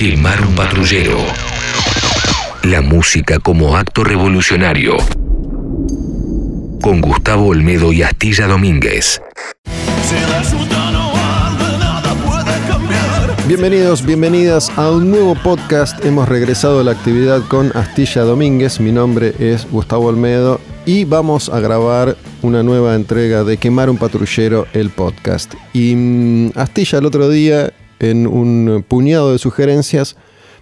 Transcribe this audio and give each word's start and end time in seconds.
Quemar 0.00 0.40
un 0.40 0.54
patrullero. 0.54 1.18
La 2.62 2.80
música 2.80 3.38
como 3.38 3.76
acto 3.76 4.02
revolucionario. 4.02 4.96
Con 6.80 7.02
Gustavo 7.02 7.48
Olmedo 7.48 7.92
y 7.92 8.02
Astilla 8.02 8.46
Domínguez. 8.46 9.20
Bienvenidos, 13.46 14.06
bienvenidas 14.06 14.70
a 14.78 14.90
un 14.90 15.10
nuevo 15.10 15.34
podcast. 15.34 16.02
Hemos 16.02 16.30
regresado 16.30 16.80
a 16.80 16.84
la 16.84 16.92
actividad 16.92 17.42
con 17.48 17.70
Astilla 17.76 18.22
Domínguez. 18.22 18.80
Mi 18.80 18.92
nombre 18.92 19.34
es 19.38 19.70
Gustavo 19.70 20.06
Olmedo 20.06 20.62
y 20.86 21.04
vamos 21.04 21.50
a 21.50 21.60
grabar 21.60 22.16
una 22.40 22.62
nueva 22.62 22.94
entrega 22.94 23.44
de 23.44 23.58
Quemar 23.58 23.90
un 23.90 23.98
patrullero, 23.98 24.66
el 24.72 24.88
podcast. 24.88 25.52
Y 25.74 25.94
mm, 25.94 26.52
Astilla 26.54 27.00
el 27.00 27.04
otro 27.04 27.28
día, 27.28 27.74
en 28.00 28.26
un 28.26 28.84
puñado 28.86 29.32
de 29.32 29.38
sugerencias, 29.38 30.16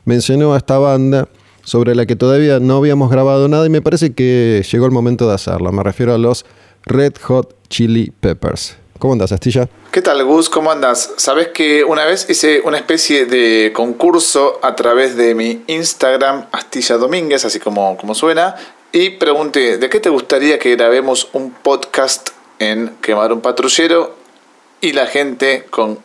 mencionó 0.05 0.55
a 0.55 0.59
esta 0.59 0.79
banda 0.79 1.29
sobre 1.65 1.95
la 1.95 2.07
que 2.07 2.17
todavía 2.17 2.61
no 2.61 2.77
habíamos 2.77 3.11
grabado 3.11 3.49
nada 3.49 3.67
y 3.67 3.71
me 3.71 3.83
parece 3.83 4.13
que 4.13 4.65
llegó 4.71 4.87
el 4.87 4.93
momento 4.93 5.29
de 5.29 5.35
hacerlo. 5.35 5.73
Me 5.73 5.83
refiero 5.83 6.15
a 6.15 6.19
los 6.19 6.45
Red 6.85 7.15
Hot 7.23 7.55
Chili 7.69 8.13
Peppers. 8.21 8.77
¿Cómo 8.99 9.13
andas, 9.13 9.31
Astilla? 9.31 9.69
¿Qué 9.93 10.03
tal, 10.03 10.25
Gus? 10.25 10.51
¿Cómo 10.51 10.73
andas? 10.73 11.13
Sabes 11.19 11.49
que 11.49 11.85
una 11.85 12.05
vez 12.05 12.27
hice 12.29 12.61
una 12.65 12.79
especie 12.79 13.27
de 13.27 13.73
concurso 13.73 14.59
a 14.63 14.75
través 14.75 15.17
de 15.17 15.35
mi 15.37 15.63
Instagram, 15.69 16.47
Astilla 16.51 16.97
Domínguez, 16.97 17.45
así 17.45 17.61
como, 17.61 17.97
como 17.97 18.15
suena, 18.15 18.57
y 18.91 19.11
pregunté, 19.11 19.79
¿de 19.79 19.89
qué 19.89 20.01
te 20.01 20.09
gustaría 20.09 20.59
que 20.59 20.75
grabemos 20.75 21.29
un 21.33 21.53
podcast 21.53 22.31
en 22.59 22.97
Quemar 23.01 23.33
un 23.33 23.41
Patrullero? 23.41 24.17
Y 24.81 24.93
la 24.93 25.07
gente, 25.07 25.67
con 25.71 25.99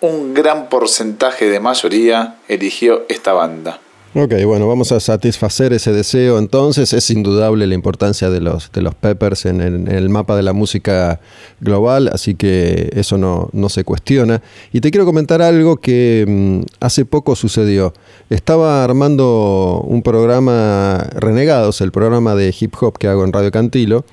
un 0.00 0.34
gran 0.34 0.68
porcentaje 0.68 1.48
de 1.48 1.60
mayoría, 1.60 2.36
eligió 2.48 3.04
esta 3.08 3.32
banda. 3.32 3.80
Ok, 4.12 4.34
bueno, 4.44 4.66
vamos 4.66 4.90
a 4.90 4.98
satisfacer 4.98 5.72
ese 5.72 5.92
deseo. 5.92 6.40
Entonces, 6.40 6.92
es 6.92 7.10
indudable 7.10 7.68
la 7.68 7.76
importancia 7.76 8.28
de 8.28 8.40
los, 8.40 8.72
de 8.72 8.82
los 8.82 8.92
Peppers 8.96 9.46
en 9.46 9.60
el, 9.60 10.08
mapa 10.08 10.34
de 10.34 10.42
la 10.42 10.52
música 10.52 11.20
global, 11.60 12.10
así 12.12 12.34
que 12.34 12.90
eso 12.96 13.18
no, 13.18 13.50
no 13.52 13.68
se 13.68 13.84
cuestiona. 13.84 14.42
Y 14.72 14.80
te 14.80 14.90
quiero 14.90 15.06
comentar 15.06 15.42
algo 15.42 15.76
que 15.76 16.24
mm, 16.26 16.62
hace 16.80 17.04
poco 17.04 17.36
sucedió. 17.36 17.92
Estaba 18.30 18.82
armando 18.82 19.80
un 19.86 20.02
programa 20.02 21.06
Renegados, 21.14 21.80
el 21.80 21.92
programa 21.92 22.34
de 22.34 22.52
hip 22.58 22.74
hop 22.80 22.98
que 22.98 23.06
hago 23.06 23.22
en 23.22 23.32
Radio 23.32 23.52
Cantilo, 23.52 24.04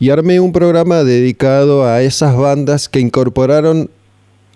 y 0.00 0.10
armé 0.10 0.40
un 0.40 0.52
programa 0.52 1.04
dedicado 1.04 1.86
a 1.86 2.02
esas 2.02 2.36
bandas 2.36 2.88
que 2.88 2.98
incorporaron 2.98 3.88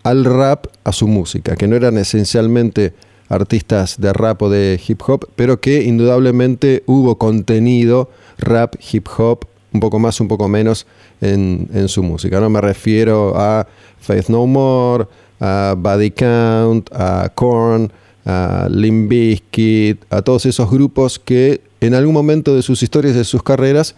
al 0.02 0.24
rap 0.24 0.66
a 0.84 0.92
su 0.92 1.06
música, 1.06 1.56
que 1.56 1.68
no 1.68 1.76
eran 1.76 1.98
esencialmente 1.98 2.94
artistas 3.28 4.00
de 4.00 4.12
rap 4.12 4.42
o 4.42 4.50
de 4.50 4.80
hip 4.86 5.00
hop, 5.06 5.28
pero 5.36 5.60
que 5.60 5.82
indudablemente 5.84 6.82
hubo 6.86 7.16
contenido 7.16 8.10
rap, 8.38 8.74
hip 8.92 9.06
hop, 9.16 9.46
un 9.72 9.80
poco 9.80 9.98
más, 9.98 10.20
un 10.20 10.28
poco 10.28 10.48
menos 10.48 10.86
en, 11.20 11.68
su 11.88 12.02
música. 12.02 12.40
¿no? 12.40 12.50
Me 12.50 12.60
refiero 12.60 13.34
a 13.36 13.66
Faith 14.00 14.28
No 14.28 14.46
More, 14.46 15.06
a 15.40 15.74
Body 15.78 16.10
Count, 16.10 16.90
a 16.92 17.30
Korn, 17.34 17.90
a 18.26 18.68
Limp 18.70 19.08
Bizkit, 19.08 20.04
a 20.10 20.22
todos 20.22 20.46
esos 20.46 20.70
grupos 20.70 21.18
que 21.18 21.62
en 21.80 21.94
algún 21.94 22.14
momento 22.14 22.54
de 22.54 22.62
sus 22.62 22.82
historias, 22.82 23.14
de 23.14 23.24
sus 23.24 23.42
carreras, 23.42 23.94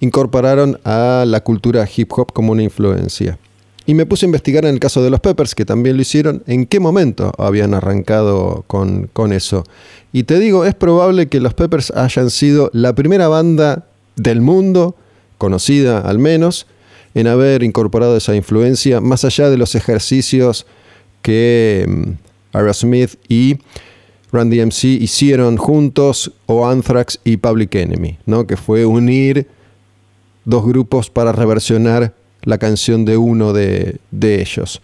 incorporaron 0.00 0.78
a 0.84 1.24
la 1.26 1.42
cultura 1.42 1.88
hip 1.94 2.12
hop 2.12 2.32
como 2.32 2.52
una 2.52 2.62
influencia. 2.62 3.38
Y 3.88 3.94
me 3.94 4.04
puse 4.04 4.26
a 4.26 4.28
investigar 4.28 4.66
en 4.66 4.74
el 4.74 4.80
caso 4.80 5.02
de 5.02 5.08
los 5.08 5.20
Peppers, 5.20 5.54
que 5.54 5.64
también 5.64 5.96
lo 5.96 6.02
hicieron, 6.02 6.42
en 6.46 6.66
qué 6.66 6.78
momento 6.78 7.32
habían 7.38 7.72
arrancado 7.72 8.66
con, 8.66 9.32
eso. 9.32 9.64
Y 10.12 10.24
te 10.24 10.38
digo, 10.38 10.66
es 10.66 10.74
probable 10.74 11.28
que 11.28 11.40
los 11.40 11.54
Peppers 11.54 11.90
hayan 11.92 12.28
sido 12.28 12.68
la 12.74 12.94
primera 12.94 13.28
banda 13.28 13.86
del 14.14 14.42
mundo, 14.42 14.94
conocida 15.38 16.00
al 16.00 16.18
menos, 16.18 16.66
en 17.14 17.28
haber 17.28 17.62
incorporado 17.62 18.14
esa 18.18 18.36
influencia, 18.36 19.00
más 19.00 19.24
allá 19.24 19.48
de 19.48 19.56
los 19.56 19.74
ejercicios 19.74 20.66
que 21.22 21.86
mm, 21.88 22.56
Aerosmith 22.58 23.14
y 23.26 23.56
Randy 24.30 24.60
MC 24.66 24.84
hicieron 24.84 25.56
juntos, 25.56 26.30
o 26.44 26.68
Anthrax 26.68 27.20
y 27.24 27.38
Public 27.38 27.74
Enemy, 27.76 28.18
¿no? 28.26 28.46
que 28.46 28.58
fue 28.58 28.84
unir 28.84 29.46
dos 30.44 30.66
grupos 30.66 31.08
para 31.08 31.32
reversionar 31.32 32.17
la 32.42 32.58
canción 32.58 33.04
de 33.04 33.16
uno 33.16 33.52
de, 33.52 34.00
ellos. 34.20 34.80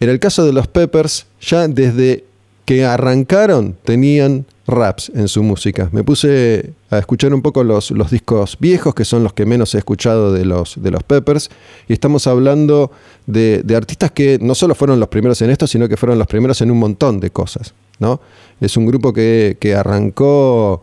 En 0.00 0.08
el 0.08 0.18
caso 0.18 0.44
de 0.44 0.52
los 0.52 0.66
Peppers, 0.68 1.26
ya 1.40 1.68
desde 1.68 2.24
que 2.64 2.84
arrancaron 2.84 3.76
tenían 3.84 4.46
raps 4.66 5.10
en 5.14 5.28
su 5.28 5.42
música. 5.42 5.88
Me 5.92 6.04
puse 6.04 6.72
a 6.90 6.98
escuchar 6.98 7.34
un 7.34 7.42
poco 7.42 7.64
los, 7.64 7.90
los, 7.90 8.10
discos 8.10 8.56
viejos, 8.60 8.94
que 8.94 9.04
son 9.04 9.24
los 9.24 9.32
que 9.32 9.44
menos 9.44 9.74
he 9.74 9.78
escuchado 9.78 10.32
de 10.32 10.44
los, 10.44 10.80
de 10.80 10.90
los 10.90 11.02
Peppers, 11.02 11.50
y 11.88 11.92
estamos 11.92 12.26
hablando 12.26 12.92
de, 13.26 13.64
artistas 13.76 14.12
que 14.12 14.38
no 14.40 14.54
solo 14.54 14.74
fueron 14.74 15.00
los 15.00 15.08
primeros 15.08 15.42
en 15.42 15.50
esto, 15.50 15.66
sino 15.66 15.88
que 15.88 15.96
fueron 15.96 16.18
los 16.18 16.28
primeros 16.28 16.60
en 16.60 16.70
un 16.70 16.78
montón 16.78 17.20
de 17.20 17.30
cosas. 17.30 17.74
¿no? 17.98 18.20
Es 18.60 18.76
un 18.76 18.86
grupo 18.86 19.12
que, 19.12 19.56
que 19.60 19.74
arrancó, 19.74 20.80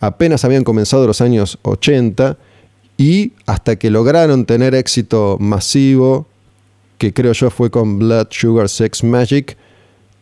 apenas 0.00 0.44
habían 0.44 0.64
comenzado 0.64 1.06
los 1.06 1.20
años 1.20 1.58
80, 1.62 2.36
y 2.96 3.32
hasta 3.46 3.76
que 3.76 3.90
lograron 3.90 4.44
tener 4.44 4.74
éxito 4.74 5.36
masivo, 5.40 6.26
que 6.98 7.12
creo 7.12 7.32
yo 7.32 7.50
fue 7.50 7.70
con 7.70 7.98
Blood 7.98 8.28
Sugar 8.30 8.68
Sex 8.68 9.02
Magic, 9.02 9.56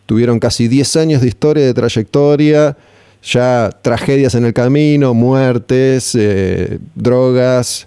tuvieron 0.06 0.38
casi 0.38 0.68
10 0.68 0.96
años 0.96 1.22
de 1.22 1.28
historia, 1.28 1.64
de 1.64 1.74
trayectoria, 1.74 2.76
ya 3.22 3.70
tragedias 3.82 4.34
en 4.34 4.44
el 4.44 4.54
camino, 4.54 5.12
muertes, 5.14 6.14
eh, 6.14 6.78
drogas, 6.94 7.86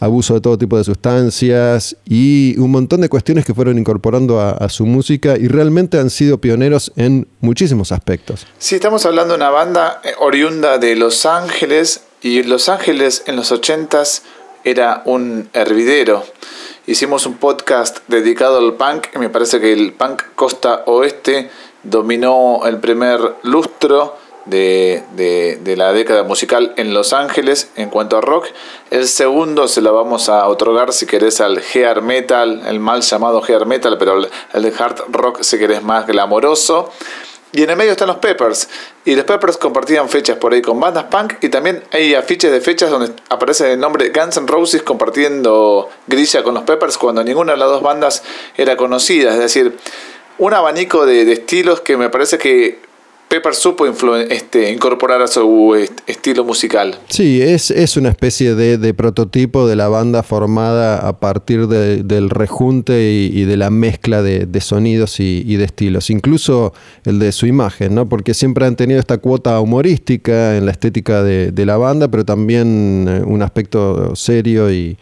abuso 0.00 0.34
de 0.34 0.40
todo 0.40 0.58
tipo 0.58 0.76
de 0.76 0.84
sustancias 0.84 1.96
y 2.04 2.56
un 2.58 2.70
montón 2.70 3.00
de 3.00 3.08
cuestiones 3.08 3.44
que 3.44 3.54
fueron 3.54 3.78
incorporando 3.78 4.40
a, 4.40 4.52
a, 4.52 4.68
su 4.68 4.86
música 4.86 5.36
y 5.36 5.48
realmente 5.48 5.98
han 5.98 6.10
sido 6.10 6.38
pioneros 6.38 6.92
en 6.96 7.28
muchísimos 7.40 7.92
aspectos. 7.92 8.46
Sí, 8.58 8.76
estamos 8.76 9.06
hablando 9.06 9.34
de 9.34 9.38
una 9.38 9.50
banda 9.50 10.00
eh, 10.04 10.12
oriunda 10.18 10.78
de 10.78 10.96
Los 10.96 11.26
Ángeles 11.26 12.03
y 12.24 12.42
Los 12.42 12.70
Ángeles 12.70 13.22
en 13.26 13.36
los 13.36 13.52
80s 13.52 14.22
era 14.64 15.02
un 15.04 15.50
hervidero. 15.52 16.24
Hicimos 16.86 17.26
un 17.26 17.36
podcast 17.36 17.98
dedicado 18.08 18.56
al 18.56 18.72
punk 18.76 19.08
y 19.14 19.18
me 19.18 19.28
parece 19.28 19.60
que 19.60 19.74
el 19.74 19.92
punk 19.92 20.22
costa 20.34 20.84
oeste 20.86 21.50
dominó 21.82 22.62
el 22.64 22.80
primer 22.80 23.20
lustro 23.42 24.16
de, 24.46 25.02
de, 25.14 25.76
la 25.76 25.92
década 25.92 26.22
musical 26.22 26.72
en 26.78 26.94
Los 26.94 27.12
Ángeles 27.12 27.70
en 27.76 27.90
cuanto 27.90 28.16
a 28.16 28.22
rock. 28.22 28.46
El 28.90 29.06
segundo 29.06 29.68
se 29.68 29.82
lo 29.82 29.92
vamos 29.92 30.30
a 30.30 30.48
otorgar 30.48 30.94
si 30.94 31.04
querés 31.04 31.42
al 31.42 31.58
hair 31.74 32.00
metal, 32.00 32.62
el 32.66 32.80
mal 32.80 33.02
llamado 33.02 33.42
hair 33.46 33.66
metal, 33.66 33.98
pero 33.98 34.16
el 34.54 34.62
de 34.62 34.72
hard 34.78 35.02
rock 35.10 35.42
si 35.42 35.58
querés 35.58 35.82
más 35.82 36.06
glamoroso. 36.06 36.90
Y 37.54 37.62
en 37.62 37.70
el 37.70 37.76
medio 37.76 37.92
están 37.92 38.08
los 38.08 38.16
Peppers. 38.16 38.68
Y 39.04 39.14
los 39.14 39.24
Peppers 39.24 39.56
compartían 39.56 40.08
fechas 40.08 40.36
por 40.38 40.52
ahí 40.52 40.60
con 40.60 40.80
bandas 40.80 41.04
punk. 41.04 41.34
Y 41.40 41.50
también 41.50 41.84
hay 41.92 42.16
afiches 42.16 42.50
de 42.50 42.60
fechas 42.60 42.90
donde 42.90 43.12
aparece 43.28 43.74
el 43.74 43.78
nombre 43.78 44.10
Guns 44.10 44.36
N' 44.38 44.48
Roses 44.48 44.82
compartiendo 44.82 45.88
grilla 46.08 46.42
con 46.42 46.54
los 46.54 46.64
Peppers 46.64 46.98
cuando 46.98 47.22
ninguna 47.22 47.52
de 47.52 47.58
las 47.58 47.68
dos 47.68 47.80
bandas 47.80 48.24
era 48.56 48.76
conocida. 48.76 49.32
Es 49.34 49.38
decir, 49.38 49.76
un 50.38 50.52
abanico 50.52 51.06
de, 51.06 51.24
de 51.24 51.32
estilos 51.34 51.80
que 51.80 51.96
me 51.96 52.10
parece 52.10 52.38
que 52.38 52.80
Pepper 53.28 53.54
supo 53.54 53.86
este, 53.86 54.72
incorporar 54.72 55.22
a 55.22 55.26
su 55.26 55.74
estilo 56.06 56.44
musical. 56.44 56.98
Sí, 57.08 57.42
es, 57.42 57.70
es 57.70 57.96
una 57.96 58.10
especie 58.10 58.54
de, 58.54 58.94
prototipo 58.94 59.66
de 59.66 59.76
la 59.76 59.88
banda 59.88 60.22
formada 60.22 61.08
a 61.08 61.18
partir 61.18 61.66
del 61.66 62.30
rejunte 62.30 63.10
y, 63.12 63.44
de 63.44 63.56
la 63.56 63.70
mezcla 63.70 64.22
de, 64.22 64.60
sonidos 64.60 65.18
y, 65.20 65.56
de 65.56 65.64
estilos, 65.64 66.10
incluso 66.10 66.72
el 67.04 67.18
de 67.18 67.32
su 67.32 67.46
imagen, 67.46 67.94
¿no? 67.94 68.08
porque 68.08 68.34
siempre 68.34 68.66
han 68.66 68.76
tenido 68.76 69.00
esta 69.00 69.18
cuota 69.18 69.58
humorística 69.60 70.56
en 70.56 70.66
la 70.66 70.72
estética 70.72 71.22
de, 71.22 71.64
la 71.64 71.76
banda, 71.76 72.08
pero 72.08 72.24
también 72.24 73.06
eh, 73.08 73.22
un 73.24 73.42
aspecto 73.42 74.14
serio 74.14 74.70
y 74.70 74.96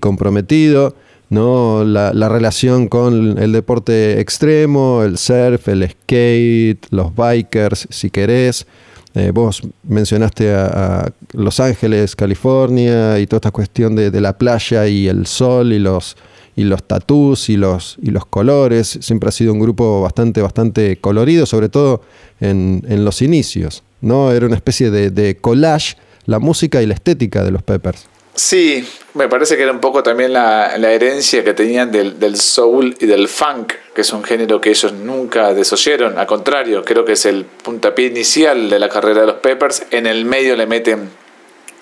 comprometido. 0.00 0.94
¿No? 1.28 1.84
La, 1.84 2.28
relación 2.28 2.88
con 2.88 3.38
el 3.38 3.52
deporte 3.52 4.20
extremo, 4.20 5.02
el 5.02 5.18
surf, 5.18 5.68
el 5.68 5.88
skate, 5.88 6.86
los 6.90 7.14
bikers, 7.14 7.86
si 7.90 8.10
querés. 8.10 8.66
Eh, 9.14 9.30
vos 9.32 9.62
mencionaste 9.82 10.54
a, 10.54 11.10
Los 11.32 11.58
Ángeles, 11.58 12.14
California, 12.14 13.18
y 13.18 13.26
toda 13.26 13.38
esta 13.38 13.50
cuestión 13.50 13.96
de, 13.96 14.20
la 14.20 14.36
playa 14.36 14.86
y 14.86 15.08
el 15.08 15.26
sol 15.26 15.72
y 15.72 15.78
los, 15.78 16.16
y 16.54 16.64
los 16.64 16.82
tatús 16.84 17.48
y 17.48 17.56
los, 17.56 17.96
y 18.02 18.10
los 18.10 18.26
colores. 18.26 18.98
Siempre 19.00 19.30
ha 19.30 19.32
sido 19.32 19.52
un 19.52 19.58
grupo 19.58 20.02
bastante, 20.02 20.42
bastante 20.42 20.98
colorido, 20.98 21.46
sobre 21.46 21.68
todo 21.68 22.02
en, 22.40 22.82
los 23.04 23.22
inicios. 23.22 23.82
¿no? 24.02 24.32
Era 24.32 24.46
una 24.46 24.56
especie 24.56 24.90
de, 24.90 25.10
de 25.10 25.36
collage, 25.36 25.96
la 26.26 26.38
música 26.38 26.82
y 26.82 26.86
la 26.86 26.94
estética 26.94 27.42
de 27.42 27.52
los 27.52 27.62
Peppers. 27.62 28.06
Sí, 28.36 28.86
me 29.14 29.28
parece 29.28 29.56
que 29.56 29.62
era 29.62 29.72
un 29.72 29.80
poco 29.80 30.02
también 30.02 30.34
la, 30.34 30.76
herencia 30.76 31.42
que 31.42 31.54
tenían 31.54 31.90
del, 31.90 32.20
del, 32.20 32.36
soul 32.36 32.94
y 33.00 33.06
del 33.06 33.28
funk, 33.28 33.72
que 33.94 34.02
es 34.02 34.12
un 34.12 34.22
género 34.22 34.60
que 34.60 34.68
ellos 34.68 34.92
nunca 34.92 35.54
desoyeron. 35.54 36.18
Al 36.18 36.26
contrario, 36.26 36.84
creo 36.84 37.06
que 37.06 37.12
es 37.12 37.24
el 37.24 37.46
puntapié 37.46 38.08
inicial 38.08 38.68
de 38.68 38.78
la 38.78 38.90
carrera 38.90 39.22
de 39.22 39.26
los 39.28 39.36
Peppers. 39.36 39.86
En 39.90 40.06
el 40.06 40.26
medio 40.26 40.54
le 40.54 40.66
meten 40.66 41.08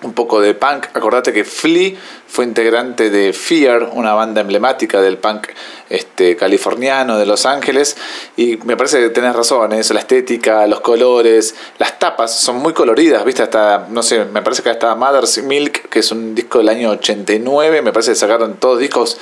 un 0.05 0.13
poco 0.13 0.39
de 0.39 0.53
punk. 0.53 0.87
Acordate 0.93 1.33
que 1.33 1.43
Flea 1.43 1.93
fue 2.27 2.45
integrante 2.45 3.09
de 3.09 3.33
Fear, 3.33 3.91
una 3.93 4.13
banda 4.13 4.41
emblemática 4.41 5.01
del 5.01 5.17
punk 5.17 5.47
este, 5.89 6.35
californiano 6.35 7.17
de 7.17 7.25
Los 7.25 7.45
Ángeles. 7.45 7.97
Y 8.37 8.57
me 8.57 8.77
parece 8.77 8.99
que 8.99 9.09
tenés 9.09 9.35
razón, 9.35 9.73
¿eh? 9.73 9.79
eso, 9.79 9.93
la 9.93 9.99
estética, 10.01 10.65
los 10.67 10.81
colores, 10.81 11.55
las 11.79 11.99
tapas 11.99 12.33
son 12.39 12.57
muy 12.57 12.73
coloridas, 12.73 13.25
¿viste? 13.25 13.43
Hasta, 13.43 13.87
no 13.89 14.03
sé, 14.03 14.25
me 14.25 14.41
parece 14.41 14.63
que 14.63 14.69
hasta 14.69 14.95
Mother's 14.95 15.43
Milk, 15.43 15.89
que 15.89 15.99
es 15.99 16.11
un 16.11 16.35
disco 16.35 16.59
del 16.59 16.69
año 16.69 16.91
89, 16.91 17.81
me 17.81 17.91
parece 17.91 18.11
que 18.11 18.15
sacaron 18.15 18.55
todos 18.55 18.79
discos 18.79 19.17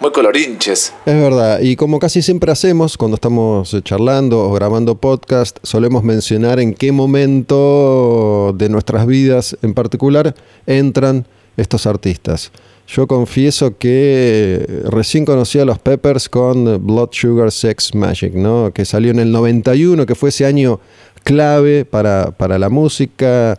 muy 0.00 0.12
colorinches. 0.12 0.92
Es 1.06 1.14
verdad, 1.14 1.60
y 1.60 1.76
como 1.76 1.98
casi 1.98 2.22
siempre 2.22 2.52
hacemos 2.52 2.96
cuando 2.96 3.14
estamos 3.14 3.72
eh, 3.74 3.82
charlando 3.82 4.40
o 4.40 4.52
grabando 4.52 4.96
podcast, 4.96 5.58
solemos 5.62 6.04
mencionar 6.04 6.60
en 6.60 6.74
qué 6.74 6.92
momento 6.92 8.54
de 8.56 8.68
nuestras 8.68 9.06
vidas 9.06 9.56
en 9.62 9.74
particular 9.74 10.34
entran 10.66 11.26
estos 11.56 11.86
artistas. 11.86 12.52
Yo 12.86 13.06
confieso 13.08 13.76
que 13.78 14.64
recién 14.84 15.24
conocí 15.24 15.58
a 15.58 15.64
los 15.64 15.78
Peppers 15.78 16.28
con 16.28 16.86
Blood 16.86 17.08
Sugar 17.10 17.50
Sex 17.50 17.94
Magic, 17.94 18.34
¿no? 18.34 18.70
que 18.72 18.84
salió 18.84 19.10
en 19.10 19.18
el 19.18 19.32
91, 19.32 20.06
que 20.06 20.14
fue 20.14 20.28
ese 20.28 20.46
año 20.46 20.78
clave 21.24 21.84
para, 21.84 22.30
para 22.30 22.58
la 22.58 22.68
música 22.68 23.58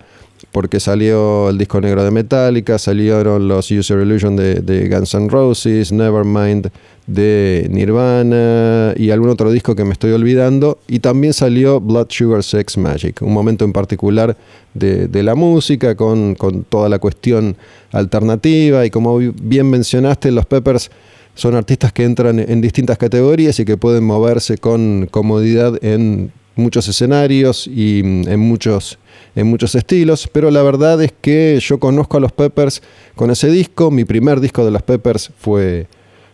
porque 0.58 0.80
salió 0.80 1.50
el 1.52 1.60
disco 1.60 1.80
negro 1.80 2.04
de 2.04 2.10
Metallica, 2.10 2.80
salieron 2.80 3.48
los 3.48 3.70
User 3.70 4.00
Illusion 4.00 4.36
de, 4.36 4.90
Guns 4.92 5.14
N' 5.14 5.30
Roses, 5.30 5.92
Nevermind 5.92 6.72
de 7.06 7.68
Nirvana 7.70 8.96
y 8.98 9.12
algún 9.12 9.30
otro 9.30 9.52
disco 9.52 9.76
que 9.76 9.84
me 9.84 9.94
estoy 9.94 10.14
olvidando. 10.14 10.80
Y 10.88 10.98
también 10.98 11.34
salió 11.34 11.80
Blood 11.80 12.08
Sugar 12.10 12.42
Sex 12.42 12.76
Magic, 12.80 13.22
un 13.22 13.34
momento 13.34 13.66
en 13.66 13.72
particular 13.72 14.36
de, 14.74 15.22
la 15.22 15.36
música 15.36 15.94
con, 15.94 16.36
toda 16.68 16.90
la 16.90 16.98
cuestión 16.98 17.56
alternativa. 17.92 18.84
Y 18.84 18.90
como 18.90 19.20
bien 19.20 19.70
mencionaste, 19.70 20.32
los 20.32 20.48
Peppers 20.48 20.90
son 21.36 21.54
artistas 21.54 21.94
que 21.94 22.04
entran 22.04 22.40
en 22.40 22.62
distintas 22.62 22.98
categorías 22.98 23.60
y 23.60 23.66
que 23.66 23.78
pueden 23.78 24.06
moverse 24.06 24.58
con 24.58 25.08
comodidad 25.12 25.78
en 25.86 26.32
muchos 26.58 26.88
escenarios 26.88 27.68
y 27.68 28.00
en 28.00 28.40
muchos 28.40 29.00
en 29.38 29.46
muchos 29.46 29.76
estilos, 29.76 30.28
pero 30.32 30.50
la 30.50 30.64
verdad 30.64 31.02
es 31.04 31.14
que 31.22 31.60
yo 31.62 31.80
conozco 31.80 32.18
a 32.18 32.20
los 32.20 32.32
Peppers 32.32 32.82
con 33.16 33.30
ese 33.30 33.52
disco, 33.52 33.92
mi 33.92 34.04
primer 34.04 34.40
disco 34.40 34.66
de 34.66 34.72
los 34.72 34.82
Peppers 34.82 35.32
fue, 35.38 35.86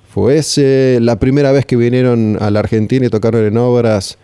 fue 0.09 0.37
ese, 0.37 0.99
la 1.01 1.19
primera 1.19 1.51
vez 1.51 1.65
que 1.65 1.75
vinieron 1.75 2.37
a 2.39 2.49
la 2.49 2.61
Argentina 2.61 3.05
y 3.05 3.09
tocaron 3.09 3.45
en 3.45 3.57
obras, 3.57 4.17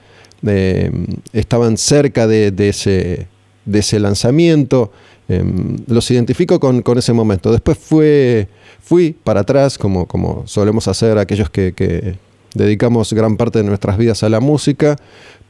eh, 0.47 0.91
estaban 1.33 1.75
cerca 1.75 2.25
de, 2.25 2.53
ese, 2.57 3.27
de 3.65 3.79
ese 3.79 3.99
lanzamiento, 3.99 4.93
em, 5.27 5.75
los 5.87 6.09
identifico 6.09 6.61
con, 6.61 6.81
ese 6.97 7.11
momento. 7.11 7.51
Después 7.51 7.77
fue, 7.77 8.47
fui 8.81 9.13
para 9.25 9.41
atrás, 9.41 9.77
como, 9.77 10.05
como 10.05 10.43
solemos 10.47 10.87
hacer 10.87 11.17
aquellos 11.17 11.49
que, 11.49 11.73
que 11.73 12.15
dedicamos 12.53 13.11
gran 13.11 13.35
parte 13.35 13.59
de 13.59 13.65
nuestras 13.65 13.97
vidas 13.97 14.23
a 14.23 14.29
la 14.29 14.39
música, 14.39 14.95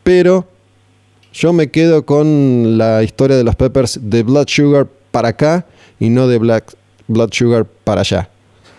pero 0.09 0.44
yo 1.31 1.53
me 1.53 1.69
quedo 1.69 2.03
con 2.03 2.79
la 2.79 3.03
historia 3.03 3.38
de 3.38 3.44
los 3.44 3.56
Peppers 3.56 4.00
de 4.01 4.23
Blood 4.23 4.47
Sugar 4.47 4.88
para 5.11 5.27
acá 5.27 5.67
y 6.00 6.09
no 6.09 6.27
de 6.27 6.39
Black 6.39 6.73
Blood 7.07 7.29
Sugar 7.31 7.67
para 7.83 8.01
allá. 8.01 8.27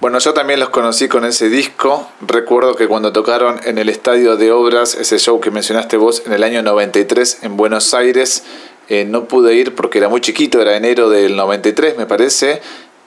Bueno, 0.01 0.19
yo 0.19 0.35
también 0.35 0.59
los 0.59 0.71
conocí 0.71 1.07
con 1.07 1.25
ese 1.25 1.49
disco. 1.49 2.09
Recuerdo 2.27 2.75
que 2.75 2.89
cuando 2.89 3.13
tocaron 3.13 3.61
en 3.63 3.79
el 3.79 3.89
Estadio 3.89 4.37
de 4.37 4.51
Obras, 4.51 4.97
ese 4.97 5.21
show 5.21 5.41
que 5.41 5.53
mencionaste 5.53 5.97
vos, 5.97 6.25
en 6.27 6.33
el 6.33 6.43
año 6.43 6.65
93 6.65 7.45
en 7.45 7.57
Buenos 7.57 7.95
Aires, 7.95 8.43
eh, 8.89 9.05
no 9.05 9.27
pude 9.27 9.55
ir 9.55 9.77
porque 9.77 9.99
era 9.99 10.09
muy 10.09 10.21
chiquito, 10.21 10.61
era 10.61 10.77
enero 10.77 11.11
del 11.11 11.37
93 11.37 11.97
me 11.97 12.07
parece. 12.07 12.61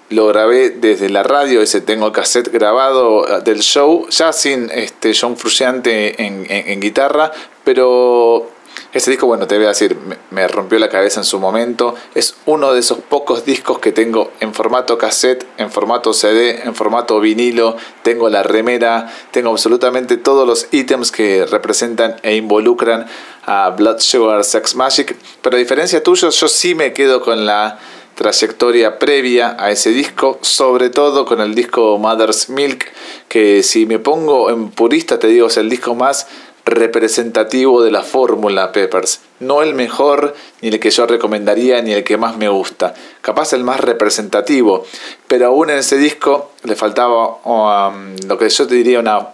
Lo 0.09 0.27
grabé 0.27 0.69
desde 0.69 1.09
la 1.09 1.23
radio, 1.23 1.61
ese 1.61 1.81
tengo 1.81 2.13
cassette 2.13 2.53
grabado 2.53 3.27
eh, 3.27 3.41
del 3.43 3.59
show, 3.59 4.07
ya 4.09 4.31
sin 4.31 4.69
este 4.69 5.11
John 5.19 5.35
Frusciante 5.35 6.23
en 6.23 6.79
guitarra, 6.79 7.31
pero 7.63 8.50
este 8.94 9.10
disco, 9.10 9.25
bueno, 9.25 9.48
te 9.48 9.56
voy 9.56 9.65
a 9.65 9.69
decir, 9.69 9.98
me, 10.30 10.48
rompió 10.48 10.77
la 10.77 10.88
cabeza 10.88 11.19
en 11.19 11.24
su 11.24 11.39
momento. 11.39 11.95
Es 12.13 12.36
uno 12.45 12.74
de 12.74 12.80
esos 12.80 13.00
pocos 13.00 13.44
discos 13.44 13.80
que 13.80 13.92
tengo 13.92 14.31
en 14.39 14.54
formato 14.54 15.00
cassette, 15.00 15.45
en 15.57 15.71
formato 15.71 16.13
CD, 16.13 16.62
en 16.63 16.75
formato 16.75 17.19
vinilo. 17.19 17.75
Tengo 18.04 18.30
la 18.30 18.44
remera, 18.44 19.12
tengo 19.31 19.50
absolutamente 19.50 20.18
todos 20.18 20.48
los 20.48 20.68
ítems 20.71 21.12
que 21.12 21.45
representan 21.45 22.18
e 22.21 22.36
involucran 22.36 23.07
a 23.45 23.71
Blood 23.71 24.00
Sugar 24.00 24.44
Sex 24.44 24.75
Magic. 24.75 25.15
Pero 25.42 25.56
a 25.56 25.60
diferencia 25.60 26.04
tuyo, 26.04 26.30
yo 26.30 26.48
sí 26.48 26.75
me 26.75 26.94
quedo 26.94 27.21
con 27.21 27.48
la 27.48 27.80
trayectoria 28.13 29.00
previa 29.00 29.56
a 29.57 29.71
ese 29.71 29.89
disco, 29.89 30.38
sobre 30.42 30.92
todo 30.92 31.25
con 31.25 31.42
el 31.42 31.56
disco 31.56 31.98
Mother's 31.98 32.48
Milk, 32.50 32.86
que 33.27 33.63
si 33.63 33.88
me 33.88 33.98
pongo 33.98 34.51
en 34.51 34.69
purista 34.69 35.18
te 35.18 35.25
digo 35.25 35.48
es 35.48 35.57
el 35.57 35.68
disco 35.68 35.95
más 35.95 36.27
representativo 36.65 37.83
de 37.83 37.92
la 37.92 38.04
fórmula 38.04 38.71
Peppers. 38.71 39.21
No 39.39 39.62
el 39.62 39.74
mejor, 39.74 40.36
ni 40.62 40.69
el 40.69 40.80
que 40.80 40.92
yo 40.92 41.06
recomendaría, 41.06 41.81
ni 41.81 41.92
el 41.92 42.04
que 42.04 42.18
más 42.18 42.38
me 42.38 42.48
gusta. 42.50 42.94
Capaz 43.21 43.54
el 43.54 43.63
más 43.63 43.80
representativo. 43.80 44.86
Pero 45.27 45.48
aún 45.48 45.69
en 45.69 45.80
ese 45.80 45.98
disco 45.98 46.51
le 46.63 46.75
faltaba 46.75 47.38
um, 47.44 48.15
lo 48.27 48.38
que 48.38 48.50
yo 48.50 48.68
te 48.68 48.75
diría 48.75 49.00
una 49.00 49.30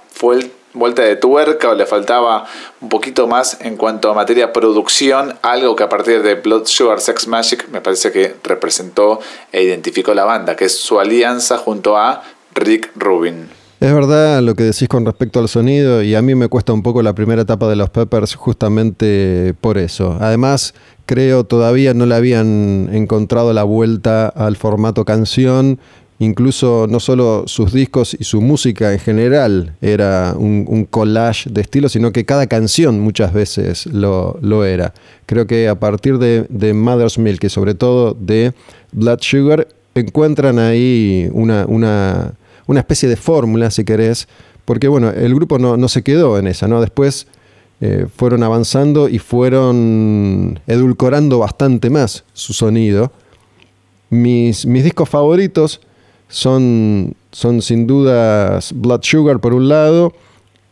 vuelta 0.74 1.04
de 1.04 1.16
tuerca 1.16 1.70
o 1.70 1.76
le 1.76 1.86
faltaba 1.86 2.46
un 2.82 2.90
poquito 2.90 3.28
más 3.28 3.58
en 3.62 3.78
cuanto 3.78 4.10
a 4.10 4.14
materia 4.14 4.54
producción, 4.54 5.38
algo 5.42 5.76
que 5.76 5.84
a 5.84 5.90
partir 5.90 6.22
de 6.22 6.36
Blood 6.36 6.66
Sugar 6.66 7.00
Sex 7.00 7.28
Magic 7.28 7.68
me 7.70 7.82
parece 7.82 8.12
que 8.12 8.36
representó 8.44 9.20
e 9.52 9.64
identificó 9.64 10.14
la 10.14 10.26
banda, 10.26 10.56
que 10.56 10.66
es 10.66 10.78
su 10.78 11.00
alianza 11.00 11.58
junto 11.58 11.98
a 11.98 12.24
Rick 12.54 12.92
Rubin. 12.96 13.59
Es 13.80 13.94
verdad 13.94 14.42
lo 14.42 14.56
que 14.56 14.64
decís 14.64 14.90
con 14.90 15.06
respecto 15.06 15.40
al 15.40 15.48
sonido 15.48 16.04
y 16.04 16.14
a 16.14 16.22
mí 16.22 16.36
me 16.36 16.50
cuesta 16.50 16.74
un 16.74 16.84
poco 16.84 17.02
la 17.02 17.16
primera 17.16 17.44
etapa 17.44 17.70
de 17.70 17.78
los 17.78 17.90
Peppers 17.90 18.36
justamente 18.36 19.54
por 19.62 19.78
eso. 19.78 20.18
Además, 20.20 20.74
creo 21.06 21.46
todavía 21.46 21.94
no 21.94 22.06
le 22.06 22.14
habían 22.14 22.90
encontrado 22.92 23.54
la 23.54 23.64
vuelta 23.64 24.28
al 24.28 24.58
formato 24.58 25.06
canción. 25.06 25.80
Incluso 26.22 26.88
no 26.90 27.00
solo 27.00 27.46
sus 27.48 27.72
discos 27.72 28.18
y 28.20 28.26
su 28.26 28.42
música 28.42 28.92
en 28.92 29.00
general 29.00 29.78
era 29.80 30.36
un, 30.38 30.86
collage 30.90 31.50
de 31.50 31.62
estilo, 31.62 31.88
sino 31.88 32.12
que 32.12 32.26
cada 32.26 32.48
canción 32.48 33.00
muchas 33.00 33.32
veces 33.32 33.86
lo, 33.86 34.66
era. 34.66 34.94
Creo 35.26 35.48
que 35.48 35.70
a 35.70 35.80
partir 35.80 36.18
de, 36.18 36.46
de 36.50 36.74
Mother's 36.74 37.18
Milk 37.18 37.46
y 37.46 37.50
sobre 37.50 37.76
todo 37.76 38.14
de 38.20 38.52
Blood 38.92 39.20
Sugar 39.22 39.70
encuentran 39.96 40.60
ahí 40.60 41.30
una, 41.32 41.66
una 41.66 42.34
una 42.70 42.82
especie 42.82 43.10
de 43.10 43.16
fórmula, 43.16 43.72
si 43.72 43.84
querés, 43.84 44.28
porque 44.64 44.88
bueno, 44.88 45.10
el 45.10 45.34
grupo 45.34 45.58
no, 45.58 45.88
se 45.88 46.04
quedó 46.04 46.38
en 46.38 46.46
esa, 46.46 46.68
¿no? 46.68 46.82
Después 46.82 47.26
eh, 47.82 48.06
fueron 48.16 48.44
avanzando 48.44 49.10
y 49.10 49.18
fueron 49.18 50.60
edulcorando 50.68 51.40
bastante 51.40 51.90
más 51.90 52.26
su 52.34 52.54
sonido. 52.54 53.12
Mis, 54.12 54.68
mis 54.68 54.84
discos 54.84 55.10
favoritos 55.10 55.82
son, 56.28 57.16
son 57.32 57.64
sin 57.64 57.88
dudas 57.88 58.72
Blood 58.76 59.02
Sugar 59.02 59.40
por 59.40 59.56
un 59.56 59.68
lado, 59.68 60.14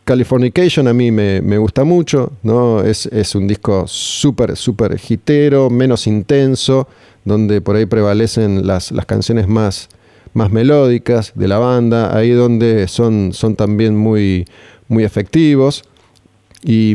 Californication 0.04 0.86
a 0.86 0.94
mí 0.94 1.10
me, 1.10 1.58
gusta 1.58 1.82
mucho, 1.82 2.30
¿no? 2.44 2.84
Es, 2.84 3.06
es 3.06 3.34
un 3.34 3.48
disco 3.48 3.88
súper, 3.88 4.56
súper 4.56 5.00
hitero, 5.08 5.68
menos 5.68 6.06
intenso, 6.06 6.86
donde 7.24 7.60
por 7.60 7.74
ahí 7.74 7.86
prevalecen 7.86 8.68
las, 8.68 8.92
las 8.92 9.04
canciones 9.04 9.48
más, 9.48 9.88
más 10.34 10.50
melódicas 10.50 11.32
de 11.34 11.48
la 11.48 11.58
banda, 11.58 12.16
ahí 12.16 12.30
donde 12.30 12.88
son, 12.88 13.32
son 13.32 13.56
también 13.56 13.96
muy, 13.96 14.44
muy 14.88 15.04
efectivos. 15.04 15.84
Y, 16.62 16.94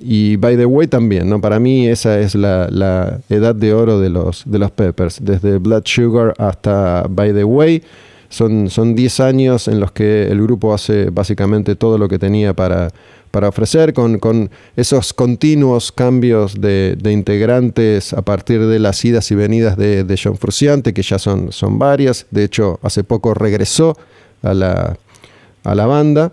y, 0.00 0.36
By 0.36 0.56
the 0.56 0.66
Way 0.66 0.86
también, 0.86 1.28
¿no? 1.28 1.40
Para 1.40 1.58
mí 1.58 1.88
esa 1.88 2.20
es 2.20 2.36
la, 2.36 2.68
la, 2.70 3.20
edad 3.28 3.56
de 3.56 3.74
oro 3.74 3.98
de 3.98 4.08
los, 4.08 4.44
de 4.46 4.58
los 4.60 4.70
Peppers, 4.70 5.18
desde 5.20 5.58
Blood 5.58 5.82
Sugar 5.84 6.34
hasta 6.38 7.06
By 7.08 7.32
the 7.32 7.42
Way. 7.42 7.82
Son, 8.30 8.70
son 8.70 8.94
10 8.94 9.20
años 9.20 9.68
en 9.68 9.80
los 9.80 9.92
que 9.92 10.28
el 10.28 10.40
grupo 10.40 10.72
hace 10.72 11.10
básicamente 11.10 11.76
todo 11.76 11.98
lo 11.98 12.08
que 12.08 12.18
tenía 12.18 12.54
para, 12.54 12.90
para 13.30 13.48
ofrecer, 13.48 13.92
con, 13.92 14.18
con 14.18 14.50
esos 14.76 15.12
continuos 15.12 15.92
cambios 15.92 16.60
de, 16.60 16.96
integrantes 17.04 18.12
a 18.12 18.22
partir 18.22 18.66
de 18.66 18.78
las 18.78 19.04
idas 19.04 19.30
y 19.30 19.34
venidas 19.34 19.76
de, 19.76 20.04
de 20.04 20.20
John 20.22 20.36
Fruciante, 20.38 20.94
que 20.94 21.02
ya 21.02 21.18
son, 21.18 21.52
son 21.52 21.78
varias. 21.78 22.26
De 22.30 22.44
hecho, 22.44 22.78
hace 22.82 23.04
poco 23.04 23.34
regresó 23.34 23.96
a 24.42 24.54
la, 24.54 24.96
a 25.64 25.74
la 25.74 25.86
banda. 25.86 26.32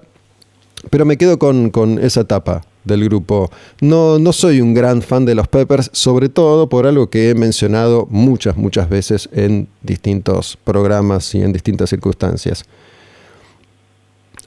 Pero 0.89 1.05
me 1.05 1.17
quedo 1.17 1.39
con, 1.39 1.69
con 1.69 1.99
esa 1.99 2.21
etapa 2.21 2.63
del 2.87 3.03
grupo. 3.03 3.51
No, 3.81 4.17
no 4.17 4.33
soy 4.33 4.61
un 4.61 4.73
gran 4.73 5.01
fan 5.01 5.25
de 5.25 5.35
los 5.35 5.47
Peppers, 5.47 5.89
sobre 5.93 6.29
todo 6.29 6.67
por 6.69 6.87
algo 6.87 7.09
que 7.09 7.29
he 7.29 7.35
mencionado 7.35 8.07
muchas, 8.09 8.57
muchas 8.57 8.89
veces 8.89 9.29
en 9.31 9.67
distintos 9.83 10.57
programas 10.63 11.35
y 11.35 11.41
en 11.41 11.53
distintas 11.53 11.89
circunstancias. 11.89 12.65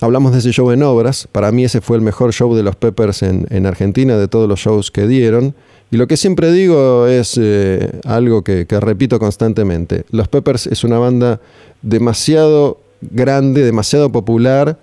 Hablamos 0.01 0.33
de 0.33 0.39
ese 0.39 0.51
show 0.51 0.71
en 0.71 0.83
obras. 0.83 1.29
Para 1.31 1.53
mí 1.53 1.65
ese 1.65 1.83
fue 1.83 1.99
el 1.99 2.03
mejor 2.03 2.33
show 2.33 2.55
de 2.55 2.63
los 2.63 2.75
Peppers 2.75 3.23
en, 3.23 3.67
Argentina, 3.67 4.17
de 4.17 4.29
todos 4.29 4.49
los 4.49 4.59
shows 4.59 4.91
que 4.91 5.07
dieron. 5.07 5.55
Y 5.91 5.99
lo 5.99 6.07
que 6.07 6.17
siempre 6.17 6.51
digo 6.53 7.07
es 7.07 7.39
eh, 7.39 8.01
algo 8.05 8.43
que, 8.43 8.67
que 8.67 8.81
repito 8.81 9.19
constantemente. 9.19 10.05
Los 10.11 10.29
Peppers 10.29 10.67
es 10.69 10.85
una 10.85 10.99
banda 10.99 11.41
demasiado 11.83 12.81
grande, 13.03 13.63
demasiado 13.63 14.11
popular 14.11 14.79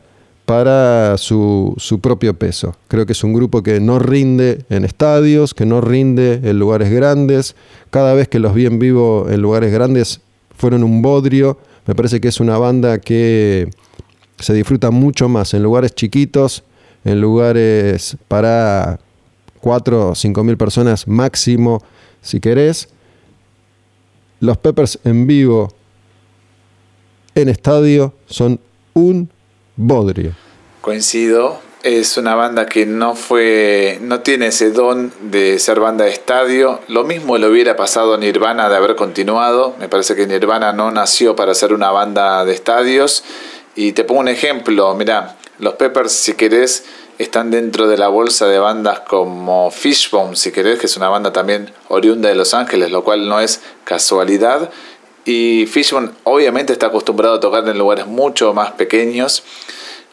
para 0.48 1.18
su, 1.18 1.74
su, 1.76 2.00
propio 2.00 2.34
peso. 2.34 2.74
Creo 2.88 3.06
que 3.06 3.12
es 3.12 3.22
un 3.26 3.34
grupo 3.34 3.64
que 3.64 3.82
no 3.82 4.00
rinde 4.00 4.64
en 4.70 4.86
estadios, 4.86 5.54
que 5.54 5.66
no 5.66 5.82
rinde 5.82 6.40
en 6.42 6.58
lugares 6.58 6.90
grandes. 6.90 7.58
Cada 7.90 8.14
vez 8.14 8.30
que 8.30 8.40
los 8.40 8.54
vi 8.54 8.66
en 8.66 8.80
vivo 8.80 9.28
en 9.30 9.42
lugares 9.42 9.74
grandes 9.74 10.22
fueron 10.56 10.86
un 10.86 11.02
bodrio. 11.02 11.60
Me 11.86 11.96
parece 11.96 12.22
que 12.22 12.30
es 12.30 12.40
una 12.40 12.58
banda 12.58 13.00
que 13.00 13.70
se 14.40 14.54
disfruta 14.54 14.90
mucho 14.90 15.28
más 15.28 15.54
en 15.54 15.64
lugares 15.64 15.94
chiquitos, 15.94 16.64
en 17.04 17.20
lugares 17.20 18.16
para 18.30 19.02
4 19.60 20.12
o 20.12 20.16
5 20.16 20.44
mil 20.46 20.56
personas 20.56 21.10
máximo, 21.10 21.84
si 22.22 22.40
querés. 22.40 22.88
Los 24.40 24.58
Peppers 24.60 24.98
en 25.04 25.28
vivo, 25.28 25.74
en 27.36 27.50
estadio, 27.50 28.14
son 28.28 28.62
un 28.94 29.30
Bodrio. 29.78 30.34
Coincido. 30.82 31.62
Es 31.84 32.18
una 32.18 32.36
banda 32.36 32.66
que 32.66 32.86
no 32.86 33.16
fue, 33.16 34.00
no 34.02 34.22
tiene 34.22 34.48
ese 34.48 34.72
don 34.72 35.14
de 35.22 35.60
ser 35.60 35.80
banda 35.80 36.06
de 36.06 36.12
estadio. 36.12 36.82
Lo 36.88 37.04
mismo 37.04 37.38
le 37.38 37.48
hubiera 37.48 37.76
pasado 37.76 38.16
a 38.16 38.18
Nirvana 38.18 38.68
de 38.68 38.76
haber 38.76 38.96
continuado. 38.96 39.76
Me 39.80 39.88
parece 39.88 40.16
que 40.16 40.26
Nirvana 40.26 40.74
no 40.74 40.92
nació 40.92 41.36
para 41.36 41.54
ser 41.54 41.74
una 41.74 41.92
banda 41.92 42.44
de 42.44 42.54
estadios. 42.54 43.24
Y 43.76 43.92
te 43.94 44.04
pongo 44.04 44.22
un 44.22 44.28
ejemplo. 44.28 44.94
Mira, 44.96 45.38
los 45.60 45.76
Peppers, 45.76 46.12
si 46.12 46.34
querés, 46.34 46.84
están 47.20 47.52
dentro 47.52 47.88
de 47.88 47.98
la 47.98 48.08
bolsa 48.08 48.48
de 48.48 48.60
bandas 48.60 49.02
como 49.02 49.72
Fishbone, 49.72 50.36
si 50.36 50.52
querés, 50.52 50.80
que 50.80 50.88
es 50.88 50.98
una 50.98 51.10
banda 51.10 51.32
también 51.32 51.72
oriunda 51.88 52.30
de 52.30 52.36
Los 52.36 52.54
Ángeles, 52.54 52.92
lo 52.92 53.04
cual 53.04 53.30
no 53.30 53.40
es 53.40 53.62
casualidad. 53.84 54.72
Y 55.28 55.66
Fishbone 55.66 56.10
obviamente 56.24 56.72
está 56.72 56.88
acostumbrado 56.88 57.36
a 57.36 57.40
tocar 57.42 57.68
en 57.68 57.78
lugares 57.78 58.08
mucho 58.08 58.54
más 58.54 58.72
pequeños, 58.72 59.44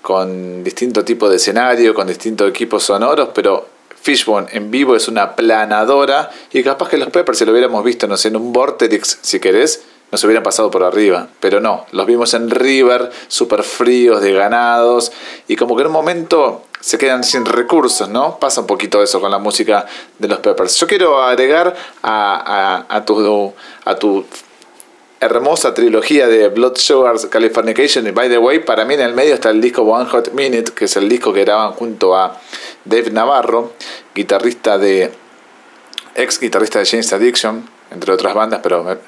con 0.03 0.65
distinto 0.65 1.05
tipo 1.05 1.31
de 1.31 1.37
escenario, 1.37 1.95
con 1.95 2.09
distintos 2.09 2.51
equipos 2.51 2.83
sonoros, 2.83 3.29
pero 3.33 3.69
Fishbone 4.03 4.49
en 4.51 4.73
vivo 4.73 4.97
es 4.97 5.07
una 5.07 5.37
planadora 5.37 6.33
y 6.53 6.65
capaz 6.65 6.89
que 6.89 6.99
los 6.99 7.11
Peppers, 7.11 7.39
si 7.39 7.45
lo 7.45 7.53
hubiéramos 7.53 7.85
visto, 7.85 8.09
no 8.09 8.17
sé, 8.17 8.27
en 8.27 8.37
un 8.37 8.53
Vortex, 8.53 9.21
si 9.23 9.39
querés, 9.39 9.85
nos 10.11 10.25
hubieran 10.25 10.43
pasado 10.43 10.69
por 10.69 10.83
arriba, 10.83 11.29
pero 11.39 11.61
no, 11.61 11.87
los 11.93 12.07
vimos 12.07 12.35
en 12.35 12.51
River, 12.51 13.13
súper 13.29 13.63
fríos, 13.63 14.21
de 14.21 14.33
ganados, 14.33 15.13
y 15.47 15.55
como 15.55 15.77
que 15.77 15.83
en 15.83 15.87
un 15.87 15.93
momento 15.93 16.65
se 16.81 16.99
quedan 16.99 17.23
sin 17.23 17.47
recursos, 17.47 18.09
¿no? 18.09 18.41
Pasa 18.41 18.63
un 18.63 18.67
poquito 18.67 19.01
eso 19.01 19.21
con 19.21 19.31
la 19.31 19.39
música 19.39 19.87
de 20.19 20.27
los 20.27 20.41
Peppers. 20.41 20.77
Yo 20.77 20.89
quiero 20.89 21.23
agregar 21.23 21.75
a, 22.03 22.85
a, 22.91 22.97
a 22.97 23.05
tu, 23.05 23.55
a 23.85 23.95
tu 23.95 24.27
hermosa 25.25 25.75
trilogía 25.75 26.29
de 26.29 26.49
Blood 26.49 26.77
Sugar 26.77 27.17
Californication 27.31 28.07
y 28.07 28.11
By 28.11 28.29
the 28.29 28.39
Way, 28.39 28.61
para 28.61 28.85
mí 28.85 28.95
en 28.95 29.01
el 29.01 29.15
medio 29.15 29.35
está 29.35 29.51
el 29.51 29.61
disco 29.61 29.83
One 29.83 30.09
Hot 30.11 30.33
Minute, 30.33 30.73
que 30.73 30.85
es 30.85 30.97
el 30.97 31.09
disco 31.09 31.33
que 31.33 31.45
graban 31.45 31.73
junto 31.73 32.17
a 32.17 32.41
Dave 32.85 33.11
Navarro, 33.11 33.73
guitarrista 34.15 34.79
de 34.79 35.11
ex 36.15 36.39
guitarrista 36.39 36.79
de 36.79 36.87
James 36.87 37.13
Addiction, 37.13 37.69
entre 37.91 38.13
otras 38.13 38.35
bandas, 38.35 38.61
pero 38.63 38.99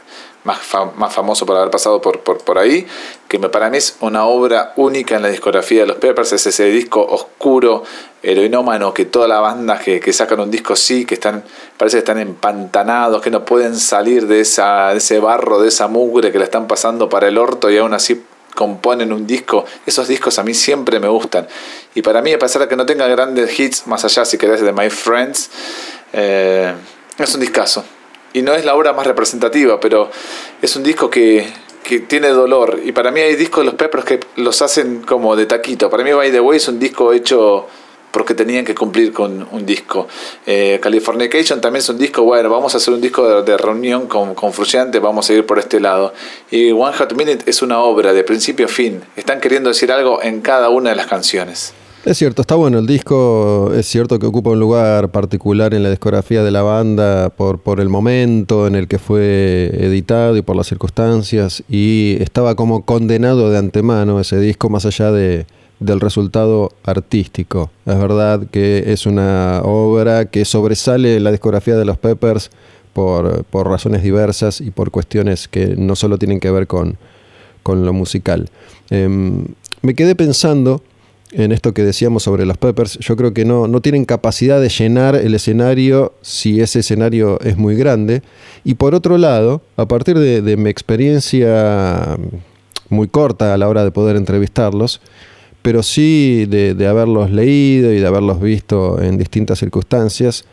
más, 0.46 0.60
más 0.96 1.12
famoso 1.12 1.44
por 1.44 1.56
haber 1.56 1.70
pasado 1.70 2.00
por, 2.00 2.20
por, 2.20 2.38
por, 2.38 2.56
ahí, 2.56 2.86
que 3.28 3.38
para 3.40 3.68
mí 3.68 3.78
es 3.78 3.96
una 4.00 4.26
obra 4.26 4.72
única 4.76 5.16
en 5.16 5.22
la 5.22 5.28
discografía 5.28 5.80
de 5.80 5.88
los 5.88 5.96
Peppers, 5.96 6.32
es 6.32 6.46
ese 6.46 6.66
disco 6.66 7.04
oscuro, 7.04 7.82
heroinómano, 8.22 8.94
que 8.94 9.04
toda 9.04 9.26
la 9.26 9.40
banda 9.40 9.78
que, 9.78 9.98
que 9.98 10.12
sacan 10.12 10.38
un 10.38 10.50
disco 10.50 10.76
sí, 10.76 11.04
que 11.04 11.14
están, 11.14 11.42
parece 11.76 11.96
que 11.96 11.98
están 11.98 12.18
empantanados, 12.18 13.20
que 13.20 13.30
no 13.30 13.44
pueden 13.44 13.76
salir 13.76 14.28
de, 14.28 14.40
esa, 14.40 14.90
de 14.90 14.98
ese 14.98 15.18
barro, 15.18 15.60
de 15.60 15.68
esa 15.68 15.88
mugre 15.88 16.30
que 16.30 16.38
le 16.38 16.44
están 16.44 16.68
pasando 16.68 17.08
para 17.08 17.26
el 17.26 17.38
orto 17.38 17.68
y 17.68 17.78
aún 17.78 17.92
así 17.92 18.24
componen 18.54 19.12
un 19.12 19.26
disco, 19.26 19.64
esos 19.84 20.08
discos 20.08 20.38
a 20.38 20.44
mí 20.44 20.54
siempre 20.54 21.00
me 21.00 21.08
gustan. 21.08 21.48
Y 21.94 22.02
para 22.02 22.22
mí, 22.22 22.32
a 22.32 22.38
pesar 22.38 22.62
de 22.62 22.68
que 22.68 22.76
no 22.76 22.86
tenga 22.86 23.06
grandes 23.08 23.58
hits, 23.58 23.86
más 23.86 24.04
allá 24.04 24.24
si 24.24 24.38
querés 24.38 24.62
de 24.62 24.72
My 24.72 24.88
Friends, 24.90 25.50
eh, 26.12 26.72
es 27.18 27.34
un 27.34 27.40
discazo 27.40 27.84
y 28.36 28.42
no 28.42 28.54
es 28.54 28.66
la 28.66 28.74
obra 28.74 28.92
más 28.92 29.06
representativa, 29.06 29.80
pero 29.80 30.10
es 30.60 30.76
un 30.76 30.82
disco 30.82 31.08
que, 31.08 31.46
que 31.82 32.00
tiene 32.00 32.28
dolor. 32.28 32.78
Y 32.84 32.92
para 32.92 33.10
mí 33.10 33.20
hay 33.20 33.34
discos 33.34 33.62
de 33.62 33.70
los 33.70 33.74
Peppers 33.76 34.04
que 34.04 34.20
los 34.36 34.60
hacen 34.60 35.00
como 35.00 35.34
de 35.36 35.46
taquito. 35.46 35.88
Para 35.88 36.04
mí 36.04 36.12
By 36.12 36.30
the 36.30 36.40
Way 36.40 36.58
es 36.58 36.68
un 36.68 36.78
disco 36.78 37.14
hecho 37.14 37.66
porque 38.10 38.34
tenían 38.34 38.66
que 38.66 38.74
cumplir 38.74 39.10
con 39.10 39.48
un 39.52 39.64
disco. 39.64 40.06
Eh, 40.44 40.78
Californication 40.82 41.62
también 41.62 41.80
es 41.80 41.88
un 41.88 41.96
disco, 41.96 42.24
bueno, 42.24 42.50
vamos 42.50 42.74
a 42.74 42.76
hacer 42.76 42.92
un 42.92 43.00
disco 43.00 43.42
de, 43.42 43.56
reunión 43.56 44.06
con, 44.06 44.34
con 44.34 44.52
Fruciante, 44.52 44.98
vamos 44.98 45.30
a 45.30 45.32
ir 45.32 45.46
por 45.46 45.58
este 45.58 45.80
lado. 45.80 46.12
Y 46.50 46.72
One 46.72 46.94
Hot 46.94 47.14
Minute 47.14 47.48
es 47.48 47.62
una 47.62 47.78
obra 47.80 48.12
de 48.12 48.22
principio 48.22 48.66
a 48.66 48.68
fin. 48.68 49.02
Están 49.16 49.40
queriendo 49.40 49.70
decir 49.70 49.90
algo 49.90 50.22
en 50.22 50.42
cada 50.42 50.68
una 50.68 50.90
de 50.90 50.96
las 50.96 51.06
canciones. 51.06 51.72
Es 52.06 52.18
cierto, 52.18 52.42
está 52.42 52.54
bueno. 52.54 52.78
El 52.78 52.86
disco 52.86 53.72
es 53.74 53.84
cierto 53.84 54.20
que 54.20 54.26
ocupa 54.26 54.50
un 54.50 54.60
lugar 54.60 55.10
particular 55.10 55.74
en 55.74 55.82
la 55.82 55.90
discografía 55.90 56.44
de 56.44 56.52
la 56.52 56.62
banda 56.62 57.30
por, 57.30 57.80
el 57.80 57.88
momento 57.88 58.68
en 58.68 58.76
el 58.76 58.86
que 58.86 59.00
fue 59.00 59.72
editado 59.72 60.36
y 60.36 60.42
por 60.42 60.54
las 60.54 60.68
circunstancias. 60.68 61.64
Y 61.68 62.16
estaba 62.20 62.54
como 62.54 62.84
condenado 62.84 63.50
de 63.50 63.58
antemano 63.58 64.20
ese 64.20 64.38
disco 64.38 64.70
más 64.70 64.86
allá 64.86 65.10
de, 65.10 65.46
del 65.80 65.98
resultado 65.98 66.70
artístico. 66.84 67.72
Es 67.86 67.98
verdad 67.98 68.46
que 68.52 68.84
es 68.92 69.04
una 69.06 69.62
obra 69.64 70.26
que 70.26 70.44
sobresale 70.44 71.18
la 71.18 71.32
discografía 71.32 71.74
de 71.74 71.86
los 71.86 71.98
Peppers 71.98 72.50
por, 72.92 73.44
razones 73.50 74.04
diversas 74.04 74.60
y 74.60 74.70
por 74.70 74.92
cuestiones 74.92 75.48
que 75.48 75.74
no 75.76 75.96
solo 75.96 76.18
tienen 76.18 76.38
que 76.38 76.52
ver 76.52 76.68
con, 76.68 76.98
con 77.64 77.84
lo 77.84 77.92
musical. 77.92 78.48
Em, 78.90 79.44
me 79.82 79.94
quedé 79.96 80.14
pensando 80.14 80.82
en 81.36 81.52
esto 81.52 81.74
que 81.74 81.84
decíamos 81.84 82.22
sobre 82.22 82.46
los 82.46 82.56
Peppers, 82.56 82.98
yo 82.98 83.14
creo 83.14 83.34
que 83.34 83.44
no, 83.44 83.68
no 83.68 83.82
tienen 83.82 84.06
capacidad 84.06 84.58
de 84.58 84.70
llenar 84.70 85.14
el 85.16 85.34
escenario 85.34 86.14
si 86.22 86.62
ese 86.62 86.78
escenario 86.78 87.38
es 87.42 87.58
muy 87.58 87.76
grande. 87.76 88.22
Y 88.64 88.74
por 88.74 88.94
otro 88.94 89.18
lado, 89.18 89.60
a 89.76 89.86
partir 89.86 90.18
de, 90.18 90.56
mi 90.56 90.70
experiencia 90.70 92.16
muy 92.88 93.08
corta 93.08 93.52
a 93.52 93.58
la 93.58 93.68
hora 93.68 93.84
de 93.84 93.90
poder 93.90 94.16
entrevistarlos, 94.16 95.02
pero 95.60 95.82
sí 95.82 96.46
de, 96.46 96.86
haberlos 96.86 97.30
leído 97.30 97.92
y 97.92 98.00
de 98.00 98.06
haberlos 98.06 98.40
visto 98.40 99.02
en 99.02 99.18
distintas 99.18 99.58
circunstancias, 99.58 100.46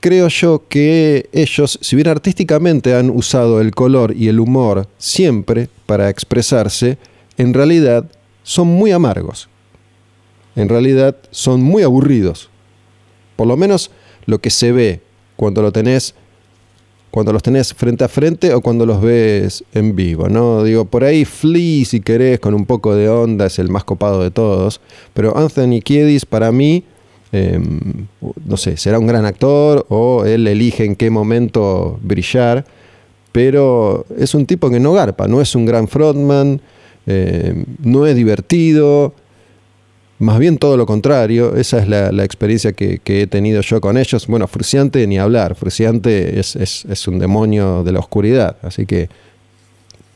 creo 0.00 0.28
yo 0.28 0.64
que 0.68 1.30
ellos, 1.32 1.78
si 1.80 1.96
bien 1.96 2.08
artísticamente 2.08 2.94
han 2.94 3.08
usado 3.08 3.62
el 3.62 3.70
color 3.70 4.14
y 4.14 4.28
el 4.28 4.40
humor 4.40 4.88
siempre 4.98 5.70
para 5.86 6.10
expresarse, 6.10 6.98
en 7.38 7.54
realidad 7.54 8.04
son 8.42 8.66
muy 8.68 8.92
amargos 8.92 9.48
en 10.56 10.68
realidad 10.68 11.16
son 11.30 11.62
muy 11.62 11.82
aburridos. 11.82 12.50
Por 13.36 13.46
lo 13.46 13.56
menos 13.56 13.90
lo 14.26 14.40
que 14.40 14.50
se 14.50 14.72
ve 14.72 15.00
cuando 15.36 15.70
tenés 15.72 16.14
cuando 17.12 17.30
los 17.34 17.42
tenés 17.42 17.74
frente 17.74 18.04
a 18.04 18.08
frente 18.08 18.54
o 18.54 18.62
cuando 18.62 18.86
los 18.86 19.02
ves 19.02 19.62
en 19.74 19.94
vivo, 19.94 20.30
¿no? 20.30 20.64
Digo, 20.64 20.86
por 20.86 21.04
ahí 21.04 21.26
Flea, 21.26 21.84
si 21.84 22.00
querés, 22.00 22.40
con 22.40 22.54
un 22.54 22.64
poco 22.64 22.94
de 22.96 23.10
onda, 23.10 23.44
es 23.44 23.58
el 23.58 23.68
más 23.68 23.84
copado 23.84 24.22
de 24.22 24.30
todos, 24.30 24.80
pero 25.12 25.36
Anthony 25.36 25.82
Kiedis 25.84 26.24
para 26.24 26.50
mí, 26.52 26.84
em, 27.30 28.06
no 28.46 28.56
sé, 28.56 28.78
será 28.78 28.98
un 28.98 29.06
gran 29.06 29.26
actor 29.26 29.84
o 29.90 30.24
él 30.24 30.46
elige 30.46 30.86
en 30.86 30.96
qué 30.96 31.10
momento 31.10 31.98
brillar, 32.02 32.64
pero 33.30 34.06
es 34.16 34.34
un 34.34 34.46
tipo 34.46 34.70
que 34.70 34.80
no 34.80 34.94
garpa, 34.94 35.28
no 35.28 35.42
es 35.42 35.54
un 35.54 35.66
gran 35.66 35.88
frontman, 35.88 36.62
em, 37.04 37.66
no 37.84 38.06
es 38.06 38.16
divertido, 38.16 39.12
más 40.22 40.38
bien 40.38 40.58
todo 40.58 40.76
lo 40.76 40.86
contrario, 40.86 41.56
esa 41.56 41.78
es 41.78 41.88
la, 41.88 42.24
experiencia 42.24 42.72
que, 42.72 43.00
he 43.04 43.26
tenido 43.26 43.60
yo 43.60 43.80
con 43.80 43.98
ellos. 43.98 44.26
Bueno, 44.26 44.46
Fruciante 44.46 45.06
ni 45.06 45.18
hablar, 45.18 45.54
Fruciante 45.54 46.38
es, 46.38 47.08
un 47.08 47.18
demonio 47.18 47.82
de 47.84 47.92
la 47.92 47.98
oscuridad, 47.98 48.56
así 48.62 48.86
que 48.86 49.08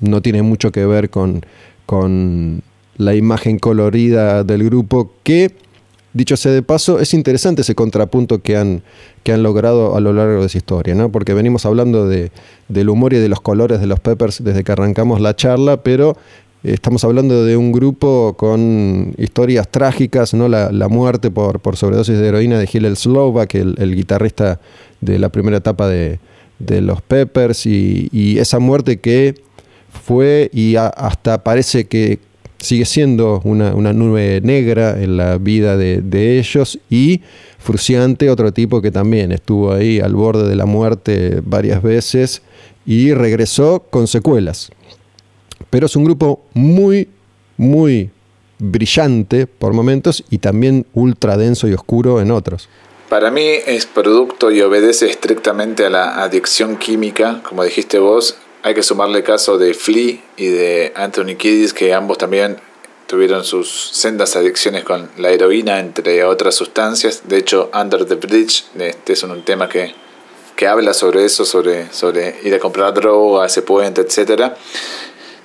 no 0.00 0.22
tiene 0.22 0.42
mucho 0.42 0.70
que 0.70 0.86
ver 0.86 1.10
con, 1.10 1.44
con 1.86 2.62
la 2.96 3.14
imagen 3.14 3.58
colorida 3.58 4.44
del 4.44 4.64
grupo 4.64 5.10
que 5.22 5.52
Dicho 6.16 6.38
sea 6.38 6.50
de 6.52 6.62
paso, 6.62 6.98
es 6.98 7.12
interesante 7.12 7.60
ese 7.60 7.74
contrapunto 7.74 8.40
que 8.40 8.56
han, 8.56 8.82
que 9.22 9.34
han 9.34 9.42
logrado 9.42 9.96
a 9.96 10.00
lo 10.00 10.14
largo 10.14 10.40
de 10.40 10.46
esa 10.46 10.56
historia, 10.56 10.94
¿no? 10.94 11.12
porque 11.12 11.34
venimos 11.34 11.66
hablando 11.66 12.08
de, 12.08 12.32
del 12.68 12.88
humor 12.88 13.12
y 13.12 13.18
de 13.18 13.28
los 13.28 13.42
colores 13.42 13.80
de 13.80 13.86
los 13.86 14.00
Peppers 14.00 14.42
desde 14.42 14.64
que 14.64 14.72
arrancamos 14.72 15.20
la 15.20 15.36
charla, 15.36 15.82
pero 15.82 16.16
estamos 16.62 17.04
hablando 17.04 17.44
de 17.44 17.56
un 17.56 17.72
grupo 17.72 18.34
con 18.36 19.14
historias 19.18 19.68
trágicas, 19.68 20.34
¿no? 20.34 20.48
La, 20.48 20.88
muerte 20.88 21.30
por, 21.30 21.60
por, 21.60 21.76
sobredosis 21.76 22.18
de 22.18 22.28
heroína 22.28 22.58
de 22.58 22.68
Hillel 22.72 22.96
Slovak, 22.96 23.54
el, 23.54 23.74
el 23.78 23.94
guitarrista 23.94 24.60
de 25.00 25.18
la 25.18 25.28
primera 25.28 25.58
etapa 25.58 25.88
de, 25.88 26.18
los 26.58 27.02
Peppers, 27.02 27.66
y, 27.66 28.38
esa 28.38 28.58
muerte 28.58 28.98
que 28.98 29.34
fue 30.04 30.50
y 30.52 30.76
hasta 30.76 31.42
parece 31.42 31.86
que 31.86 32.18
sigue 32.58 32.84
siendo 32.84 33.40
una, 33.44 33.72
nube 33.92 34.40
negra 34.42 35.00
en 35.02 35.16
la 35.16 35.38
vida 35.38 35.76
de, 35.76 36.00
de, 36.00 36.38
ellos, 36.38 36.78
y 36.90 37.22
Fruciante, 37.58 38.30
otro 38.30 38.52
tipo 38.52 38.80
que 38.80 38.92
también 38.92 39.32
estuvo 39.32 39.72
ahí 39.72 39.98
al 39.98 40.14
borde 40.14 40.48
de 40.48 40.54
la 40.54 40.66
muerte 40.66 41.40
varias 41.44 41.82
veces 41.82 42.42
y 42.86 43.12
regresó 43.12 43.84
con 43.90 44.06
secuelas. 44.06 44.70
Pero 45.70 45.86
es 45.86 45.96
un 45.96 46.04
grupo 46.04 46.42
muy, 46.54 47.08
muy 47.56 48.10
brillante 48.58 49.46
por 49.46 49.72
momentos 49.72 50.24
y 50.30 50.38
también 50.38 50.86
ultra 50.94 51.36
denso 51.36 51.68
y 51.68 51.74
oscuro 51.74 52.20
en 52.20 52.30
otros. 52.30 52.68
Para 53.08 53.30
mí 53.30 53.46
es 53.66 53.86
producto 53.86 54.50
y 54.50 54.60
obedece 54.62 55.08
estrictamente 55.08 55.86
a 55.86 55.90
la 55.90 56.22
adicción 56.22 56.76
química, 56.76 57.40
como 57.44 57.62
dijiste 57.62 57.98
vos. 57.98 58.36
Hay 58.62 58.74
que 58.74 58.82
sumarle 58.82 59.22
caso 59.22 59.58
de 59.58 59.74
Flea 59.74 60.18
y 60.36 60.46
de 60.46 60.92
Anthony 60.96 61.36
Kiddis, 61.36 61.72
que 61.72 61.94
ambos 61.94 62.18
también 62.18 62.56
tuvieron 63.06 63.44
sus 63.44 63.90
sendas 63.92 64.34
adicciones 64.34 64.82
con 64.82 65.08
la 65.18 65.30
heroína, 65.30 65.78
entre 65.78 66.24
otras 66.24 66.56
sustancias. 66.56 67.22
De 67.28 67.36
hecho, 67.38 67.70
Under 67.72 68.04
the 68.04 68.16
Bridge, 68.16 68.64
este 68.76 69.12
es 69.12 69.22
un 69.22 69.40
tema 69.42 69.68
que, 69.68 69.94
que 70.56 70.66
habla 70.66 70.92
sobre 70.92 71.24
eso, 71.24 71.44
sobre, 71.44 71.92
sobre 71.92 72.40
ir 72.42 72.52
a 72.56 72.58
comprar 72.58 72.92
droga, 72.92 73.46
ese 73.46 73.62
puente, 73.62 74.00
etcétera 74.00 74.56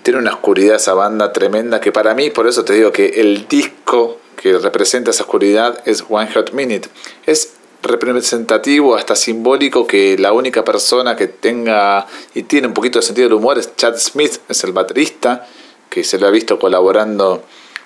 tiene 0.03 0.19
una 0.19 0.33
oscuridad 0.33 0.75
esa 0.75 0.93
banda 0.93 1.31
tremenda 1.33 1.79
que 1.79 1.91
para 1.91 2.13
mí, 2.13 2.29
por 2.29 2.47
eso 2.47 2.63
te 2.63 2.73
digo 2.73 2.91
que 2.91 3.21
el 3.21 3.47
disco 3.47 4.19
que 4.35 4.57
representa 4.57 5.11
esa 5.11 5.23
oscuridad 5.23 5.81
es 5.85 6.03
One 6.09 6.31
Hot 6.33 6.53
Minute. 6.53 6.89
Es 7.25 7.53
representativo, 7.83 8.95
hasta 8.95 9.15
simbólico, 9.15 9.87
que 9.87 10.17
la 10.17 10.33
única 10.33 10.63
persona 10.63 11.15
que 11.15 11.27
tenga 11.27 12.07
y 12.33 12.43
tiene 12.43 12.67
un 12.67 12.73
poquito 12.73 12.99
de 12.99 13.03
sentido 13.03 13.27
del 13.27 13.37
humor 13.37 13.57
es 13.57 13.75
Chad 13.75 13.97
Smith, 13.97 14.37
es 14.49 14.63
el 14.63 14.71
baterista, 14.71 15.47
que 15.89 16.03
se 16.03 16.17
lo 16.17 16.27
ha 16.27 16.31
visto 16.31 16.57
colaborando 16.57 17.43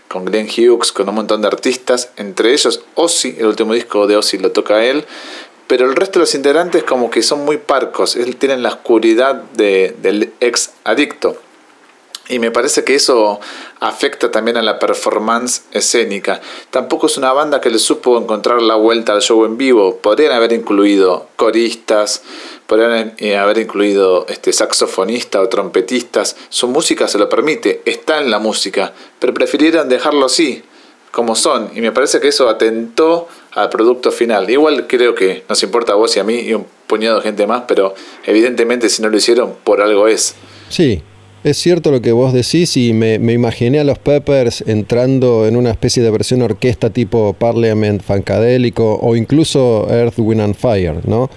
con 0.08 0.26
Glenn 0.26 0.48
Hughes, 0.48 0.92
con 0.92 1.10
un 1.10 1.16
montón 1.16 1.42
de 1.42 1.48
artistas, 1.48 2.12
entre 2.18 2.54
ellos 2.54 2.82
Ozzy, 2.96 3.36
el 3.40 3.48
último 3.48 3.74
disco 3.74 4.08
de 4.08 4.16
Ozzy 4.16 4.38
lo 4.38 4.52
toca 4.52 4.86
él, 4.86 5.06
pero 5.68 5.90
el 5.90 5.96
resto 5.96 6.20
de 6.20 6.24
los 6.24 6.36
integrantes 6.36 6.84
como 6.84 7.10
que 7.10 7.24
son 7.24 7.44
muy 7.44 7.58
parcos, 7.58 8.16
él 8.16 8.36
tienen 8.36 8.64
la 8.64 8.70
oscuridad 8.70 9.36
del 9.54 10.34
ex 10.40 10.72
adicto. 10.84 11.38
Y 12.28 12.40
me 12.40 12.50
parece 12.50 12.84
que 12.84 12.96
eso 12.96 13.40
afecta 13.80 14.32
también 14.32 14.58
a 14.58 14.64
la 14.64 14.80
performance 14.80 15.64
escénica. 15.72 16.42
Tampoco 16.72 17.06
es 17.06 17.18
una 17.18 17.32
banda 17.34 17.62
que 17.62 17.70
le 17.70 17.78
supo 17.78 18.18
encontrar 18.18 18.64
la 18.64 18.76
vuelta 18.76 19.14
al 19.14 19.22
show 19.22 19.46
en 19.46 19.58
vivo. 19.58 19.98
Podrían 19.98 20.32
haber 20.32 20.52
incluido 20.54 21.28
coristas, 21.36 22.24
podrían 22.66 23.14
eh, 23.18 23.38
haber 23.38 23.60
incluido 23.60 24.26
este, 24.28 24.52
saxofonistas 24.54 25.42
o 25.42 25.50
trompetistas. 25.50 26.36
Su 26.50 26.68
música 26.68 27.08
se 27.08 27.20
lo 27.20 27.30
permite, 27.30 27.84
está 27.86 28.20
en 28.20 28.32
la 28.32 28.40
música, 28.40 28.94
pero 29.20 29.34
prefirieron 29.34 29.88
dejarlo 29.88 30.26
así, 30.26 30.64
como 31.12 31.36
son. 31.36 31.70
Y 31.76 31.82
me 31.82 31.92
parece 31.92 32.20
que 32.20 32.30
eso 32.30 32.50
atentó 32.50 33.28
al 33.52 33.70
producto 33.70 34.12
final. 34.12 34.50
Igual 34.50 34.88
creo 34.88 35.14
que 35.14 35.44
nos 35.48 35.62
importa 35.62 35.94
a 35.94 35.96
vos 35.96 36.16
y 36.16 36.20
a 36.20 36.24
mí 36.24 36.40
y 36.40 36.56
un 36.56 36.66
puñado 36.88 37.18
de 37.18 37.22
gente 37.22 37.46
más, 37.46 37.66
pero 37.68 37.94
evidentemente 38.26 38.90
si 38.90 39.04
no 39.04 39.10
lo 39.10 39.18
hicieron, 39.18 39.56
por 39.64 39.82
algo 39.82 40.08
es. 40.08 40.36
Sí, 40.70 41.04
es 41.46 41.58
cierto 41.58 41.92
lo 41.92 42.02
que 42.02 42.12
vos 42.12 42.34
decís 42.34 42.76
y 42.76 42.92
me, 42.92 43.16
imaginé 43.32 43.80
a 43.80 43.84
los 43.84 44.00
Peppers 44.00 44.64
entrando 44.66 45.48
en 45.48 45.56
una 45.56 45.70
especie 45.70 46.02
de 46.02 46.10
versión 46.10 46.42
orquesta 46.42 46.90
tipo 46.90 47.34
Parliament 47.34 48.02
Funkadélico 48.02 48.98
o 49.00 49.16
incluso 49.16 49.88
Earth, 49.88 50.18
Wind 50.18 50.42
and 50.42 50.56
Fire, 50.56 51.08
¿no? 51.08 51.30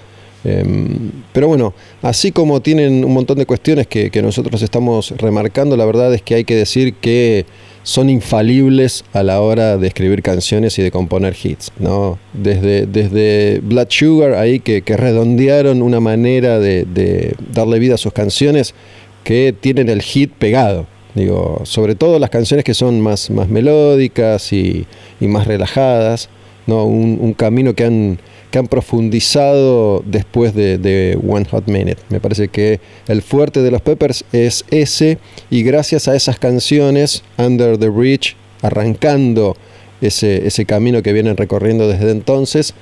Em, 0.43 1.11
pero 1.31 1.47
bueno, 1.47 1.75
así 2.01 2.31
como 2.31 2.59
tienen 2.59 3.05
un 3.05 3.13
montón 3.13 3.37
de 3.37 3.45
cuestiones 3.45 3.85
que, 3.85 4.09
nosotros 4.23 4.63
estamos 4.63 5.13
remarcando, 5.17 5.77
la 5.77 5.85
verdad 5.85 6.11
es 6.11 6.23
que 6.23 6.33
hay 6.33 6.43
que 6.43 6.55
decir 6.55 6.95
que 6.95 7.45
son 7.83 8.09
infalibles 8.09 9.05
a 9.13 9.21
la 9.21 9.41
hora 9.41 9.77
de 9.77 9.87
escribir 9.87 10.23
canciones 10.23 10.79
y 10.79 10.81
de 10.81 10.89
componer 10.89 11.35
hits, 11.41 11.71
¿no? 11.77 12.17
Desde, 12.33 12.87
desde 12.87 13.59
Blood 13.59 13.87
Sugar, 13.89 14.33
ahí 14.33 14.59
que, 14.59 14.81
redondearon 14.87 15.83
una 15.83 15.99
manera 15.99 16.57
de 16.57 17.35
darle 17.53 17.77
vida 17.77 17.93
a 17.93 17.97
sus 17.97 18.13
canciones, 18.13 18.73
que 19.23 19.53
tienen 19.59 19.89
el 19.89 20.01
hit 20.01 20.31
pegado. 20.31 20.85
Digo, 21.15 21.61
sobre 21.63 21.95
todo 21.95 22.19
las 22.19 22.29
canciones 22.29 22.63
que 22.63 22.73
son 22.73 23.01
más, 23.01 23.29
más 23.29 23.49
melódicas 23.49 24.53
y, 24.53 24.85
más 25.19 25.47
relajadas, 25.47 26.29
¿no? 26.67 26.85
Un, 26.85 27.33
camino 27.33 27.73
que 27.73 27.83
han, 27.83 28.19
que 28.51 28.59
han 28.59 28.67
profundizado 28.67 30.03
después 30.05 30.53
de, 30.53 31.17
One 31.27 31.45
Hot 31.45 31.67
Minute. 31.67 31.97
Me 32.09 32.19
parece 32.19 32.47
que 32.47 32.79
el 33.07 33.21
fuerte 33.21 33.61
de 33.61 33.71
los 33.71 33.81
Peppers 33.81 34.23
es 34.31 34.65
ese, 34.69 35.17
y 35.49 35.63
gracias 35.63 36.07
a 36.07 36.15
esas 36.15 36.37
canciones, 36.37 37.23
Under 37.37 37.77
the 37.77 37.89
Bridge, 37.89 38.35
arrancando 38.61 39.57
ese, 40.01 40.47
ese 40.47 40.65
camino 40.65 41.01
que 41.01 41.11
vienen 41.11 41.37
recorriendo 41.37 41.87
desde 41.87 42.11
entonces, 42.11 42.75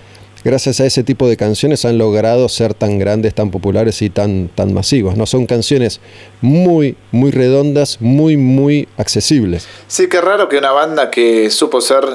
gracias 0.44 0.80
a 0.80 0.86
ese 0.86 1.04
tipo 1.04 1.28
de 1.28 1.38
canciones 1.38 1.86
han 1.86 1.98
logrado 1.98 2.50
ser 2.50 2.74
tan 2.74 3.00
grandes, 3.00 3.34
tan 3.34 3.52
populares 3.52 4.02
y 4.02 4.10
tan, 4.10 4.50
tan 4.50 4.74
masivos. 4.74 5.18
¿no? 5.18 5.26
Son 5.26 5.46
canciones 5.46 6.00
muy, 6.42 6.98
muy 7.12 7.32
redondas, 7.32 8.02
muy, 8.02 8.38
muy 8.38 8.88
accesibles. 8.98 9.68
Sí, 9.88 10.08
qué 10.08 10.22
raro 10.22 10.50
que 10.50 10.58
una 10.58 10.72
banda 10.72 11.12
que 11.12 11.50
supo 11.50 11.82
ser 11.82 12.06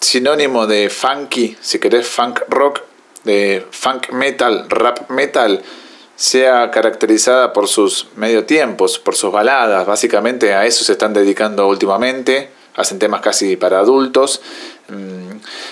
sinónimo 0.00 0.66
de 0.66 0.90
funky, 0.90 1.56
si 1.60 1.78
querés 1.78 2.06
funk 2.06 2.40
rock, 2.48 2.82
de 3.24 3.64
funk 3.70 4.12
metal, 4.12 4.66
rap 4.68 5.10
metal, 5.10 5.62
sea 6.16 6.70
caracterizada 6.70 7.52
por 7.52 7.68
sus 7.68 8.08
medio 8.16 8.44
tiempos, 8.44 8.98
por 8.98 9.14
sus 9.14 9.32
baladas. 9.32 9.86
Básicamente 9.86 10.54
a 10.54 10.66
eso 10.66 10.84
se 10.84 10.92
están 10.92 11.12
dedicando 11.12 11.66
últimamente. 11.66 12.50
Hacen 12.76 12.98
temas 12.98 13.20
casi 13.20 13.56
para 13.56 13.78
adultos. 13.78 14.40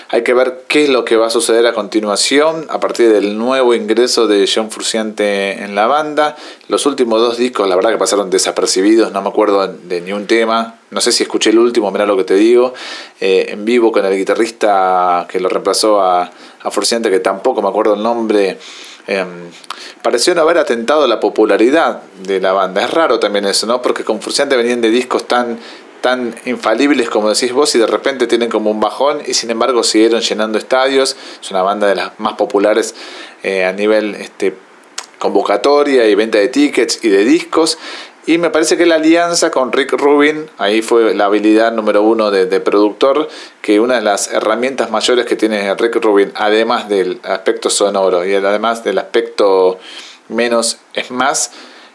Hay 0.09 0.23
que 0.23 0.33
ver 0.33 0.63
qué 0.67 0.83
es 0.83 0.89
lo 0.89 1.05
que 1.05 1.15
va 1.15 1.27
a 1.27 1.29
suceder 1.29 1.67
a 1.67 1.73
continuación 1.73 2.65
a 2.69 2.79
partir 2.79 3.11
del 3.11 3.37
nuevo 3.37 3.73
ingreso 3.73 4.27
de 4.27 4.49
John 4.53 4.71
Fruciante 4.71 5.63
en 5.63 5.75
la 5.75 5.87
banda. 5.87 6.35
Los 6.67 6.85
últimos 6.85 7.19
dos 7.21 7.37
discos, 7.37 7.67
la 7.67 7.75
verdad 7.75 7.91
que 7.91 7.97
pasaron 7.97 8.29
desapercibidos, 8.29 9.11
no 9.11 9.21
me 9.21 9.29
acuerdo 9.29 9.67
de 9.67 10.01
ni 10.01 10.11
un 10.11 10.27
tema. 10.27 10.75
No 10.91 11.01
sé 11.01 11.11
si 11.11 11.23
escuché 11.23 11.51
el 11.51 11.59
último, 11.59 11.91
mira 11.91 12.05
lo 12.05 12.17
que 12.17 12.23
te 12.23 12.35
digo. 12.35 12.73
Eh, 13.19 13.47
en 13.49 13.65
vivo 13.65 13.91
con 13.91 14.05
el 14.05 14.17
guitarrista 14.17 15.27
que 15.29 15.39
lo 15.39 15.49
reemplazó 15.49 16.01
a, 16.01 16.31
a 16.61 16.71
Fruciante, 16.71 17.09
que 17.09 17.19
tampoco 17.19 17.61
me 17.61 17.69
acuerdo 17.69 17.93
el 17.93 18.03
nombre. 18.03 18.57
Eh, 19.07 19.25
pareció 20.01 20.35
no 20.35 20.41
haber 20.41 20.57
atentado 20.59 21.07
la 21.07 21.19
popularidad 21.19 22.01
de 22.23 22.39
la 22.39 22.53
banda. 22.53 22.83
Es 22.83 22.91
raro 22.91 23.19
también 23.19 23.45
eso, 23.45 23.65
¿no? 23.65 23.81
Porque 23.81 24.03
con 24.03 24.21
Fruciante 24.21 24.55
venían 24.55 24.81
de 24.81 24.89
discos 24.89 25.27
tan 25.27 25.59
tan 26.01 26.35
infalibles 26.45 27.09
como 27.09 27.29
decís 27.29 27.53
vos 27.53 27.73
y 27.75 27.79
de 27.79 27.87
repente 27.87 28.27
tienen 28.27 28.49
como 28.49 28.71
un 28.71 28.79
bajón 28.79 29.21
y 29.25 29.33
sin 29.33 29.51
embargo 29.51 29.83
siguieron 29.83 30.21
llenando 30.21 30.57
estadios. 30.57 31.15
Es 31.41 31.51
una 31.51 31.61
banda 31.61 31.87
de 31.87 31.95
las 31.95 32.19
más 32.19 32.33
populares 32.33 32.95
eh, 33.43 33.65
a 33.65 33.71
nivel 33.73 34.15
este, 34.15 34.55
convocatoria 35.19 36.07
y 36.07 36.15
venta 36.15 36.37
de 36.37 36.47
tickets 36.47 37.03
y 37.03 37.09
de 37.09 37.25
discos. 37.25 37.77
Y 38.25 38.37
me 38.37 38.49
parece 38.49 38.77
que 38.77 38.85
la 38.85 38.95
alianza 38.95 39.49
con 39.49 39.71
Rick 39.71 39.93
Rubin, 39.93 40.45
ahí 40.57 40.81
fue 40.81 41.15
la 41.15 41.25
habilidad 41.25 41.71
número 41.71 42.03
uno 42.03 42.29
de, 42.29 42.45
de, 42.45 42.59
productor, 42.59 43.27
que 43.61 43.79
una 43.79 43.95
de 43.95 44.01
las 44.01 44.31
herramientas 44.31 44.91
mayores 44.91 45.25
que 45.25 45.35
tiene 45.35 45.73
Rick 45.73 45.95
Rubin, 45.95 46.31
además 46.35 46.89
del 46.89 47.19
aspecto 47.23 47.69
sonoro 47.69 48.25
y 48.25 48.35
además 48.35 48.83
del 48.83 48.99
aspecto 48.99 49.79
menos 50.27 50.77
es 50.93 51.09
más, 51.09 51.51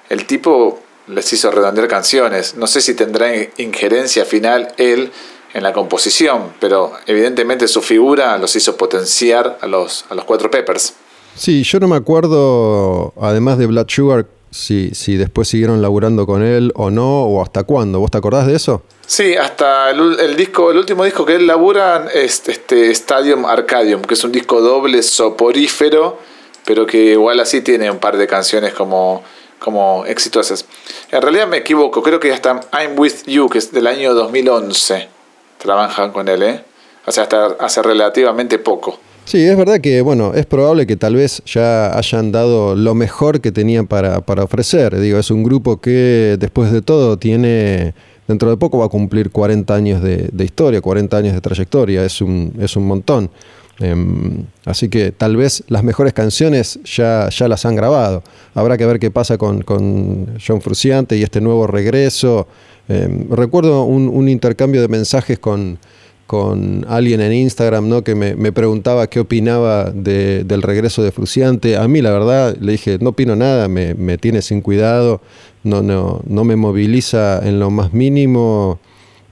el 0.08 0.26
tipo 0.26 0.80
les 1.06 1.32
hizo 1.32 1.50
redondear 1.50 1.88
canciones. 1.88 2.54
No 2.56 2.66
sé 2.66 2.80
si 2.80 2.94
tendrá 2.94 3.28
injerencia 3.56 4.24
final 4.24 4.74
él 4.76 5.10
en 5.52 5.62
la 5.62 5.72
composición, 5.72 6.52
pero 6.60 6.92
evidentemente 7.06 7.68
su 7.68 7.80
figura 7.80 8.36
los 8.38 8.56
hizo 8.56 8.76
potenciar 8.76 9.58
a 9.60 9.66
los, 9.66 10.04
a 10.10 10.14
los 10.14 10.24
cuatro 10.24 10.50
Peppers. 10.50 10.94
Sí, 11.36 11.62
yo 11.62 11.80
no 11.80 11.88
me 11.88 11.96
acuerdo, 11.96 13.12
además 13.20 13.58
de 13.58 13.66
Blood 13.66 13.86
Sugar, 13.88 14.26
si, 14.50 14.90
si 14.94 15.16
después 15.16 15.48
siguieron 15.48 15.82
laburando 15.82 16.26
con 16.26 16.42
él 16.42 16.72
o 16.76 16.90
no, 16.90 17.24
o 17.24 17.42
hasta 17.42 17.64
cuándo. 17.64 17.98
¿Vos 17.98 18.10
te 18.10 18.18
acordás 18.18 18.46
de 18.46 18.54
eso? 18.54 18.82
Sí, 19.06 19.34
hasta 19.36 19.90
el, 19.90 20.36
disco, 20.36 20.70
el 20.70 20.78
último 20.78 21.04
disco 21.04 21.24
que 21.26 21.34
él 21.34 21.46
labura 21.46 22.06
es 22.12 22.48
este 22.48 22.90
Stadium 22.92 23.44
Arcadium, 23.44 24.02
que 24.02 24.14
es 24.14 24.24
un 24.24 24.32
disco 24.32 24.60
doble 24.60 25.02
soporífero, 25.02 26.18
pero 26.64 26.86
que 26.86 27.12
igual 27.12 27.40
así 27.40 27.60
tiene 27.62 27.90
un 27.90 27.98
par 27.98 28.16
de 28.16 28.26
canciones 28.26 28.72
como 28.72 29.22
como 29.64 30.04
exitosas. 30.04 30.66
En 31.10 31.22
realidad 31.22 31.48
me 31.48 31.56
equivoco, 31.56 32.02
creo 32.02 32.20
que 32.20 32.30
hasta 32.30 32.60
I'm 32.72 32.98
With 32.98 33.24
You, 33.26 33.48
que 33.48 33.56
es 33.56 33.72
del 33.72 33.86
año 33.86 34.12
2011, 34.12 35.08
trabajan 35.56 36.12
con 36.12 36.28
él, 36.28 36.42
¿eh? 36.42 36.64
O 37.06 37.10
sea, 37.10 37.22
hasta 37.22 37.46
hace 37.58 37.82
relativamente 37.82 38.58
poco. 38.58 38.98
Sí, 39.24 39.42
es 39.42 39.56
verdad 39.56 39.80
que, 39.80 40.02
bueno, 40.02 40.34
es 40.34 40.44
probable 40.44 40.86
que 40.86 40.96
tal 40.96 41.16
vez 41.16 41.42
ya 41.46 41.96
hayan 41.96 42.30
dado 42.30 42.76
lo 42.76 42.94
mejor 42.94 43.40
que 43.40 43.52
tenían 43.52 43.86
para, 43.86 44.20
para 44.20 44.44
ofrecer. 44.44 44.98
Digo, 45.00 45.18
es 45.18 45.30
un 45.30 45.42
grupo 45.42 45.80
que 45.80 46.36
después 46.38 46.70
de 46.70 46.82
todo 46.82 47.16
tiene 47.16 47.94
dentro 48.28 48.50
de 48.50 48.58
poco 48.58 48.78
va 48.78 48.86
a 48.86 48.88
cumplir 48.88 49.30
40 49.30 49.74
años 49.74 50.02
de, 50.02 50.30
historia, 50.44 50.82
40 50.82 51.16
años 51.16 51.34
de 51.34 51.40
trayectoria, 51.40 52.04
es 52.04 52.20
un, 52.20 52.54
es 52.60 52.76
un 52.76 52.86
montón. 52.86 53.30
Em, 53.80 54.44
así 54.64 54.88
que 54.88 55.10
tal 55.10 55.36
vez 55.36 55.64
las 55.68 55.82
mejores 55.82 56.12
canciones 56.12 56.78
ya, 56.84 57.28
ya 57.28 57.48
las 57.48 57.64
han 57.64 57.74
grabado. 57.74 58.22
Habrá 58.54 58.78
que 58.78 58.86
ver 58.86 58.98
qué 58.98 59.10
pasa 59.10 59.36
con, 59.36 59.62
con 59.62 60.38
John 60.44 60.60
Fruciante 60.60 61.16
y 61.16 61.22
este 61.22 61.40
nuevo 61.40 61.66
regreso. 61.66 62.46
Em, 62.88 63.28
recuerdo 63.30 63.84
un, 63.84 64.28
intercambio 64.28 64.80
de 64.80 64.88
mensajes 64.88 65.38
con, 65.38 65.78
con 66.26 66.84
alguien 66.88 67.20
en 67.20 67.32
Instagram 67.32 67.88
¿no? 67.88 68.04
que 68.04 68.14
me, 68.14 68.52
preguntaba 68.52 69.08
qué 69.08 69.20
opinaba 69.20 69.90
del 69.90 70.62
regreso 70.62 71.02
de 71.02 71.10
Fruciante. 71.10 71.76
A 71.76 71.88
mí 71.88 72.00
la 72.00 72.12
verdad 72.12 72.56
le 72.60 72.72
dije, 72.72 72.98
no 73.00 73.10
opino 73.10 73.34
nada, 73.34 73.68
me, 73.68 73.94
me 73.94 74.18
tiene 74.18 74.42
sin 74.42 74.60
cuidado, 74.60 75.20
no, 75.64 75.82
no, 75.82 76.20
no 76.26 76.44
me 76.44 76.56
moviliza 76.56 77.40
en 77.46 77.58
lo 77.58 77.70
más 77.70 77.92
mínimo, 77.92 78.78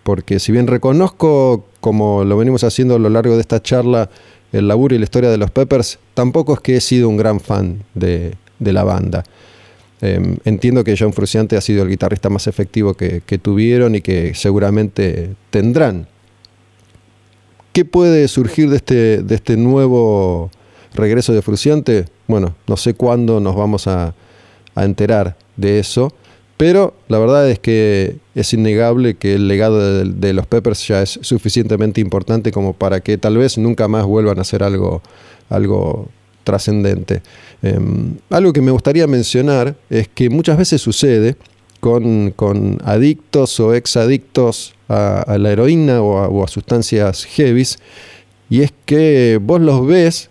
porque 0.03 0.41
si 0.41 0.51
bien 0.51 0.67
reconozco, 0.67 1.65
como 1.81 2.25
lo 2.25 2.37
venimos 2.37 2.65
haciendo 2.65 2.97
a 2.97 2.99
lo 2.99 3.09
largo 3.09 3.35
de 3.35 3.41
esta 3.41 3.63
charla, 3.63 4.11
el 4.53 4.69
laburo 4.69 4.95
y 4.95 4.99
la 4.99 5.05
historia 5.05 5.31
de 5.31 5.39
los 5.39 5.51
Peppers, 5.51 5.99
tampoco 6.15 6.55
es 6.55 6.61
que 6.61 6.77
he 6.77 6.81
sido 6.81 7.09
un 7.09 7.17
gran 7.17 7.41
fan 7.41 7.83
de, 7.95 8.37
la 8.61 8.85
banda. 8.85 9.25
Em, 10.01 10.37
entiendo 10.45 10.85
que 10.85 10.97
John 10.99 11.13
Fruciante 11.13 11.57
ha 11.57 11.61
sido 11.61 11.83
el 11.83 11.89
guitarrista 11.89 12.29
más 12.29 12.47
efectivo 12.47 12.95
que, 12.95 13.21
tuvieron 13.41 13.95
y 13.95 14.01
que 14.01 14.35
seguramente 14.35 15.35
tendrán. 15.51 16.07
¿Qué 17.73 17.85
puede 17.85 18.29
surgir 18.29 18.69
de 18.69 18.77
este, 18.77 19.23
de 19.23 19.35
este 19.35 19.57
nuevo 19.57 20.51
regreso 20.95 21.33
de 21.33 21.41
Fruciante? 21.41 22.05
Bueno, 22.29 22.55
no 22.67 22.77
sé 22.77 22.95
cuándo 22.95 23.41
nos 23.41 23.57
vamos 23.57 23.87
a, 23.87 24.15
a 24.75 24.85
enterar 24.85 25.37
de 25.57 25.79
eso. 25.79 26.13
Pero 26.63 26.95
la 27.09 27.19
verdad 27.19 27.51
es 27.51 27.59
que 27.59 28.19
es 28.37 28.55
innegable 28.55 29.15
que 29.17 29.35
el 29.35 29.49
legado 29.49 30.05
de, 30.05 30.33
los 30.33 30.47
Peppers 30.47 30.87
ya 30.87 31.03
es 31.03 31.19
suficientemente 31.21 32.01
importante 32.01 32.53
como 32.53 32.73
para 32.73 33.01
que 33.01 33.19
tal 33.19 33.37
vez 33.37 33.59
nunca 33.59 33.89
más 33.89 34.05
vuelvan 34.05 34.39
a 34.39 34.43
hacer 34.43 34.63
algo, 34.63 35.03
algo 35.51 36.09
trascendente. 36.45 37.21
Em, 37.63 38.15
algo 38.31 38.53
que 38.53 38.61
me 38.61 38.71
gustaría 38.71 39.09
mencionar 39.09 39.75
es 39.91 40.07
que 40.07 40.31
muchas 40.31 40.57
veces 40.57 40.81
sucede 40.81 41.35
con, 41.81 42.79
adictos 42.85 43.59
o 43.59 43.75
exadictos 43.75 44.77
a, 44.89 45.21
a 45.23 45.39
la 45.39 45.51
heroína 45.51 46.01
o 46.01 46.19
a, 46.19 46.29
o 46.29 46.45
a 46.45 46.47
sustancias 46.47 47.25
heavies, 47.25 47.81
y 48.49 48.63
es 48.63 48.73
que 48.87 49.41
vos 49.43 49.61
los 49.61 49.85
ves 49.85 50.31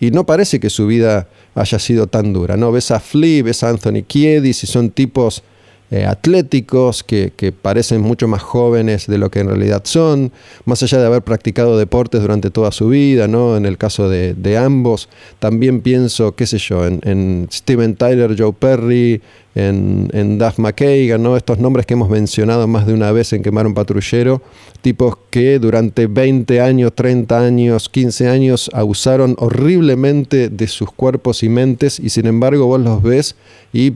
y 0.00 0.12
no 0.12 0.24
parece 0.24 0.60
que 0.60 0.70
su 0.70 0.86
vida 0.86 1.28
haya 1.54 1.78
sido 1.78 2.06
tan 2.06 2.32
dura. 2.32 2.56
¿no? 2.56 2.72
Ves 2.72 2.90
a 2.90 3.00
Flea, 3.00 3.42
ves 3.42 3.62
a 3.64 3.68
Anthony 3.68 4.02
Kiedis 4.06 4.64
y 4.64 4.66
son 4.66 4.88
tipos 4.88 5.42
eh, 5.90 6.04
atléticos 6.04 7.02
que, 7.02 7.32
parecen 7.62 8.02
mucho 8.02 8.28
más 8.28 8.42
jóvenes 8.42 9.06
de 9.06 9.16
lo 9.16 9.30
que 9.30 9.40
en 9.40 9.48
realidad 9.48 9.82
son, 9.84 10.32
más 10.66 10.82
allá 10.82 10.98
de 10.98 11.06
haber 11.06 11.22
practicado 11.22 11.78
deportes 11.78 12.20
durante 12.20 12.50
toda 12.50 12.72
su 12.72 12.88
vida, 12.88 13.26
¿no? 13.26 13.56
En 13.56 13.64
el 13.64 13.78
caso 13.78 14.08
de, 14.10 14.58
ambos, 14.58 15.08
también 15.38 15.80
pienso, 15.80 16.34
qué 16.34 16.46
sé 16.46 16.58
yo, 16.58 16.84
en, 16.86 17.48
Steven 17.50 17.96
Tyler, 17.96 18.34
Joe 18.38 18.52
Perry, 18.52 19.22
en, 19.54 20.10
en 20.12 20.38
Duff 20.38 20.58
McKagan, 20.58 21.22
¿no? 21.22 21.38
Estos 21.38 21.58
nombres 21.58 21.86
que 21.86 21.94
hemos 21.94 22.10
mencionado 22.10 22.66
más 22.66 22.86
de 22.86 22.92
una 22.92 23.10
vez 23.10 23.32
en 23.32 23.42
Quemar 23.42 23.66
un 23.66 23.72
Patrullero, 23.72 24.42
tipos 24.82 25.16
que 25.30 25.58
durante 25.58 26.06
20 26.06 26.60
años, 26.60 26.92
30 26.94 27.40
años, 27.40 27.88
15 27.88 28.28
años 28.28 28.70
abusaron 28.74 29.36
horriblemente 29.38 30.50
de 30.50 30.66
sus 30.66 30.90
cuerpos 30.92 31.42
y 31.42 31.48
mentes 31.48 31.98
y 31.98 32.10
sin 32.10 32.26
embargo 32.26 32.66
vos 32.66 32.80
los 32.80 33.02
ves 33.02 33.36
y 33.72 33.94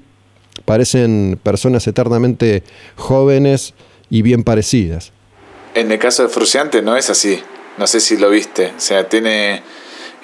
parecen 0.65 1.39
personas 1.43 1.87
eternamente 1.87 2.63
jóvenes 2.97 3.75
y 4.11 4.23
bien 4.23 4.45
parecidas. 4.45 5.13
En 5.75 5.91
el 5.91 5.99
caso 5.99 6.23
de 6.23 6.29
Fruciante 6.29 6.83
no 6.83 6.97
es 6.97 7.11
así. 7.11 7.43
No 7.79 7.87
sé 7.87 8.01
si 8.01 8.17
lo 8.17 8.31
viste. 8.31 8.73
O 8.77 8.81
sea, 8.81 9.09
tiene. 9.09 9.63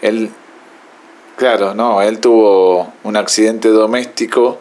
Él. 0.02 0.30
Claro, 1.36 1.74
no. 1.74 2.02
Él 2.02 2.18
tuvo 2.18 2.92
un 3.04 3.16
accidente 3.16 3.68
doméstico 3.68 4.58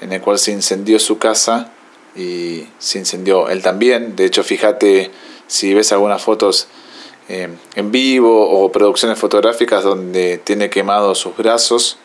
en 0.00 0.12
el 0.12 0.20
cual 0.20 0.38
se 0.38 0.52
incendió 0.52 0.98
su 0.98 1.18
casa 1.18 1.72
y 2.16 2.66
se 2.78 2.98
incendió 2.98 3.48
él 3.48 3.62
también. 3.62 4.16
De 4.16 4.24
hecho, 4.24 4.42
fíjate 4.42 5.10
si 5.46 5.74
ves 5.74 5.92
algunas 5.92 6.22
fotos 6.22 6.68
eh, 7.28 7.48
en 7.74 7.92
vivo 7.92 8.50
o 8.50 8.72
producciones 8.72 9.18
fotográficas 9.18 9.84
donde 9.84 10.38
tiene 10.38 10.70
quemados 10.70 11.18
sus 11.18 11.36
brazos 11.36 11.98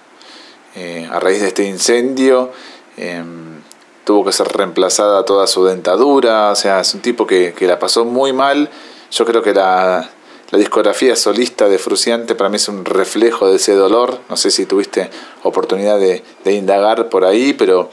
eh, 0.75 1.07
a 1.11 1.19
raíz 1.19 1.41
de 1.41 1.47
este 1.47 1.63
incendio 1.63 2.51
Em, 2.97 3.61
tuvo 4.05 4.23
que 4.23 4.31
ser 4.31 4.47
reemplazada 4.47 5.25
toda 5.25 5.47
su 5.47 5.65
dentadura, 5.65 6.51
o 6.51 6.55
sea, 6.55 6.79
es 6.79 6.93
un 6.93 7.01
tipo 7.01 7.27
que, 7.27 7.53
la 7.61 7.79
pasó 7.79 8.05
muy 8.05 8.31
mal. 8.31 8.69
Yo 9.11 9.25
creo 9.25 9.41
que 9.41 9.53
la, 9.53 10.09
discografía 10.51 11.17
solista 11.17 11.67
de 11.67 11.77
Fruciante 11.77 12.33
para 12.33 12.49
mí 12.49 12.55
es 12.55 12.69
un 12.69 12.85
reflejo 12.85 13.49
de 13.49 13.57
ese 13.57 13.73
dolor. 13.73 14.19
No 14.29 14.37
sé 14.37 14.51
si 14.51 14.65
tuviste 14.65 15.09
oportunidad 15.43 15.99
de, 15.99 16.23
indagar 16.45 17.09
por 17.09 17.25
ahí, 17.25 17.51
pero 17.51 17.89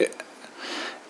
eh, 0.00 0.10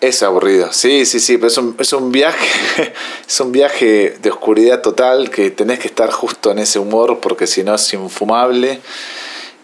es 0.00 0.22
aburrido. 0.22 0.72
Sí, 0.72 1.06
sí, 1.06 1.20
sí, 1.20 1.38
pero 1.38 1.46
es 1.46 1.56
un, 1.56 1.74
es 1.78 1.92
un 1.94 2.12
viaje, 2.12 2.92
es 3.26 3.40
un 3.40 3.52
viaje 3.52 4.18
de 4.20 4.30
oscuridad 4.30 4.82
total 4.82 5.30
que 5.30 5.50
tenés 5.50 5.78
que 5.78 5.88
estar 5.88 6.10
justo 6.10 6.50
en 6.50 6.58
ese 6.58 6.78
humor 6.78 7.20
porque 7.20 7.46
si 7.46 7.62
no 7.62 7.76
es 7.76 7.94
infumable. 7.94 8.80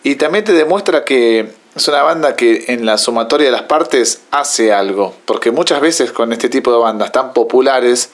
Y 0.03 0.15
también 0.15 0.45
te 0.45 0.55
demuestra 0.55 1.05
que 1.05 1.60
es 1.81 1.89
una 1.89 2.03
banda 2.03 2.37
que 2.37 2.67
en 2.69 2.85
la 2.85 2.99
sumatoria 2.99 3.47
de 3.47 3.53
las 3.53 3.63
partes 3.63 4.21
hace 4.31 4.71
algo, 4.71 5.15
porque 5.25 5.51
muchas 5.51 5.81
veces 5.81 6.13
con 6.13 6.31
este 6.31 6.51
tipo 6.51 6.71
de 6.71 6.77
bandas 6.77 7.11
tan 7.11 7.33
populares, 7.33 8.11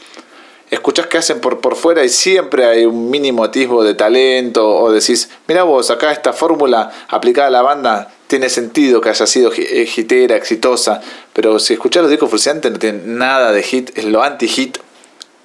escuchás 0.70 1.08
que 1.08 1.18
hacen 1.18 1.40
por, 1.40 1.58
por 1.58 1.74
fuera 1.74 2.04
y 2.04 2.08
siempre 2.08 2.64
hay 2.64 2.84
un 2.84 3.10
mínimo 3.10 3.42
atisbo 3.42 3.82
de 3.82 3.94
talento, 3.94 4.68
o 4.68 4.92
decís, 4.92 5.30
mira 5.48 5.64
vos, 5.64 5.90
acá 5.90 6.12
esta 6.12 6.32
fórmula 6.32 6.92
aplicada 7.08 7.48
a 7.48 7.50
la 7.50 7.62
banda 7.62 8.12
tiene 8.28 8.50
sentido 8.50 9.00
que 9.00 9.08
haya 9.08 9.26
sido 9.26 9.50
eh, 9.52 9.88
hitera, 9.96 10.36
exitosa, 10.36 11.00
pero 11.32 11.58
si 11.58 11.72
escuchás 11.72 12.02
los 12.02 12.10
discos 12.10 12.30
Fruciantes 12.30 12.70
no 12.70 12.78
tienen 12.78 13.18
nada 13.18 13.50
de 13.50 13.64
hit, 13.64 13.90
es 13.98 14.04
lo 14.04 14.22
anti-hit, 14.22 14.78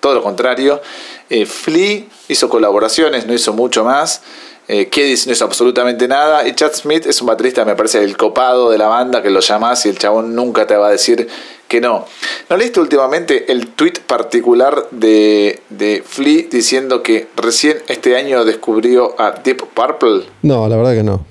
todo 0.02 0.16
lo 0.16 0.24
contrario. 0.24 0.82
Eh, 1.30 1.46
Flea 1.46 2.04
hizo 2.28 2.50
colaboraciones, 2.50 3.26
no 3.26 3.34
hizo 3.34 3.54
mucho 3.54 3.86
más. 3.86 4.22
Eh, 4.68 4.88
Kedis 4.88 5.28
no 5.28 5.34
es 5.34 5.42
absolutamente 5.42 6.08
nada. 6.08 6.46
Y 6.48 6.54
Chad 6.54 6.74
Smith 6.74 7.06
es 7.06 7.22
un 7.22 7.28
baterista, 7.28 7.64
me 7.64 7.76
parece, 7.76 8.04
el 8.04 8.18
copado 8.18 8.70
de 8.70 8.78
la 8.78 8.88
banda, 8.88 9.22
que 9.22 9.30
lo 9.30 9.40
llamas 9.40 9.86
y 9.86 9.90
el 9.90 9.98
chabón 9.98 10.36
nunca 10.36 10.68
te 10.68 10.76
va 10.76 10.88
a 10.88 10.92
decir 10.92 11.28
que 11.68 11.80
no. 11.80 12.06
¿No 12.50 12.58
leíste 12.58 12.80
últimamente 12.80 13.52
el 13.52 13.70
tweet 13.70 13.94
particular 14.06 14.88
de, 14.92 15.62
de 15.70 16.04
Flea 16.06 16.46
diciendo 16.50 17.02
que 17.02 17.28
recién 17.38 17.78
este 17.88 18.18
año 18.18 18.44
descubrió 18.44 19.16
a 19.20 19.32
Deep 19.32 19.68
Purple? 19.74 20.24
No, 20.42 20.68
la 20.68 20.76
verdad 20.76 20.94
que 20.94 21.04
no. 21.04 21.31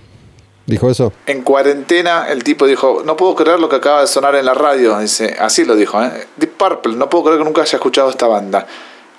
¿Dijo 0.71 0.89
eso? 0.89 1.13
En 1.27 1.43
cuarentena 1.43 2.27
el 2.29 2.45
tipo 2.45 2.67
dijo, 2.67 3.03
no 3.05 3.17
puedo 3.17 3.35
creer 3.35 3.59
lo 3.59 3.69
que 3.69 3.77
acaba 3.77 4.03
de 4.03 4.07
sonar 4.07 4.37
en 4.37 4.47
la 4.47 4.55
radio. 4.55 4.99
Dice, 4.99 5.37
así 5.39 5.65
lo 5.65 5.75
dijo, 5.75 6.03
¿eh? 6.03 6.29
Deep 6.37 6.53
Purple, 6.57 6.95
no 6.95 7.11
puedo 7.11 7.25
creer 7.25 7.39
que 7.39 7.45
nunca 7.45 7.63
haya 7.63 7.77
escuchado 7.77 8.09
esta 8.09 8.29
banda. 8.29 8.67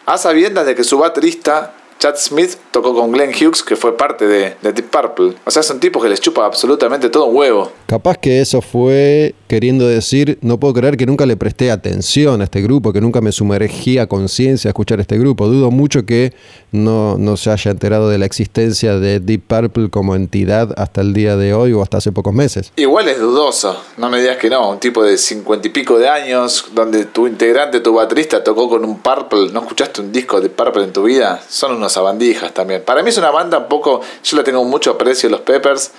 A 0.05 0.17
sabiendas 0.17 0.65
de 0.65 0.75
que 0.75 0.83
su 0.83 0.97
baterista 0.97 1.73
Chad 2.01 2.15
Smith 2.15 2.57
tocó 2.71 2.95
con 2.95 3.11
Glenn 3.11 3.29
Hughes, 3.29 3.61
que 3.61 3.75
fue 3.75 3.95
parte 3.95 4.25
de, 4.25 4.55
Deep 4.63 4.89
Purple. 4.89 5.35
O 5.45 5.51
sea, 5.51 5.61
son 5.61 5.79
tipos 5.79 6.01
que 6.01 6.09
les 6.09 6.19
chupa 6.19 6.47
absolutamente 6.47 7.09
todo 7.09 7.25
un 7.25 7.37
huevo. 7.37 7.71
Capaz 7.85 8.17
que 8.17 8.41
eso 8.41 8.59
fue 8.59 9.35
queriendo 9.47 9.87
decir, 9.87 10.39
no 10.41 10.59
puedo 10.59 10.73
creer 10.73 10.97
que 10.97 11.05
nunca 11.05 11.27
le 11.27 11.37
presté 11.37 11.69
atención 11.69 12.41
a 12.41 12.45
este 12.45 12.61
grupo, 12.63 12.91
que 12.91 13.01
nunca 13.01 13.21
me 13.21 13.31
sumergí 13.31 13.99
a 13.99 14.07
conciencia 14.07 14.69
a 14.69 14.71
escuchar 14.71 14.99
este 14.99 15.19
grupo. 15.19 15.47
Dudo 15.47 15.69
mucho 15.69 16.03
que 16.03 16.33
no, 16.71 17.19
no 17.19 17.37
se 17.37 17.51
haya 17.51 17.69
enterado 17.69 18.09
de 18.09 18.17
la 18.17 18.25
existencia 18.25 18.97
de 18.97 19.19
Deep 19.19 19.43
Purple 19.45 19.89
como 19.91 20.15
entidad 20.15 20.73
hasta 20.77 21.01
el 21.01 21.13
día 21.13 21.37
de 21.37 21.53
hoy 21.53 21.73
o 21.73 21.83
hasta 21.83 21.97
hace 21.97 22.11
pocos 22.11 22.33
meses. 22.33 22.71
Igual 22.77 23.09
es 23.09 23.19
dudoso, 23.19 23.79
no 23.97 24.09
me 24.09 24.19
digas 24.21 24.37
que 24.37 24.49
no. 24.49 24.71
Un 24.71 24.79
tipo 24.79 25.03
de 25.03 25.19
cincuenta 25.19 25.67
y 25.67 25.71
pico 25.71 25.99
de 25.99 26.09
años, 26.09 26.65
donde 26.73 27.05
tu 27.05 27.27
integrante, 27.27 27.79
tu 27.79 27.93
baterista 27.93 28.43
tocó 28.43 28.69
con 28.69 28.85
un 28.85 28.99
Purple, 28.99 29.51
¿no 29.51 29.59
escuchaste 29.59 30.01
un 30.01 30.11
disco 30.11 30.41
de 30.41 30.49
Purple 30.49 30.85
en 30.85 30.93
tu 30.93 31.03
vida? 31.03 31.43
Son 31.47 31.75
unos 31.75 31.90
sabandijas 31.93 32.53
también. 32.53 32.83
Para 32.83 33.03
mí 33.03 33.09
es 33.09 33.17
una 33.17 33.31
banda 33.31 33.59
un 33.59 33.67
poco, 33.67 34.01
yo 34.23 34.37
la 34.37 34.43
tengo 34.43 34.63
mucho 34.63 34.91
aprecio, 34.91 35.29
los 35.29 35.41
Peppers, 35.41 35.91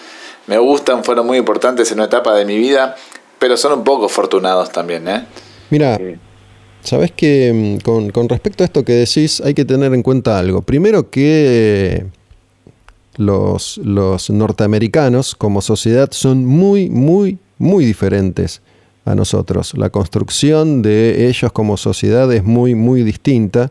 me 0.46 0.58
gustan, 0.58 1.04
fueron 1.04 1.26
muy 1.26 1.38
importantes 1.38 1.90
en 1.92 1.98
una 1.98 2.06
etapa 2.06 2.34
de 2.34 2.44
mi 2.44 2.56
vida, 2.56 2.96
pero 3.38 3.56
son 3.56 3.72
un 3.72 3.84
poco 3.84 4.06
afortunados 4.06 4.70
también, 4.70 5.08
¿eh? 5.08 5.26
Mira, 5.70 5.98
sabes 6.82 7.12
que 7.12 7.78
mm, 7.82 8.10
con, 8.10 8.28
respecto 8.28 8.64
a 8.64 8.66
esto 8.66 8.84
que 8.84 8.92
decís, 8.92 9.40
hay 9.40 9.54
que 9.54 9.64
tener 9.64 9.94
en 9.94 10.02
cuenta 10.02 10.38
algo. 10.38 10.62
Primero 10.62 11.10
que 11.10 12.06
los, 13.16 13.78
los 13.78 14.30
norteamericanos 14.30 15.34
como 15.34 15.60
sociedad 15.60 16.10
son 16.12 16.44
muy, 16.44 16.90
muy, 16.90 17.38
muy 17.58 17.84
diferentes 17.84 18.62
a 19.04 19.14
nosotros. 19.14 19.74
La 19.76 19.90
construcción 19.90 20.82
de 20.82 21.28
ellos 21.28 21.52
como 21.52 21.76
sociedad 21.76 22.32
es 22.32 22.44
muy, 22.44 22.74
muy 22.74 23.02
distinta. 23.02 23.70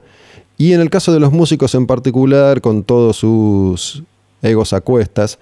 Y 0.62 0.74
en 0.74 0.80
el 0.80 0.91
caso 0.91 1.12
de 1.12 1.19
los 1.19 1.34
músicos 1.34 1.74
en 1.74 1.88
particular, 1.88 2.62
con 2.62 2.84
todos 2.84 3.17
sus 3.17 4.04
egos 4.43 4.74
a 4.74 4.82
cuestas, 4.82 5.39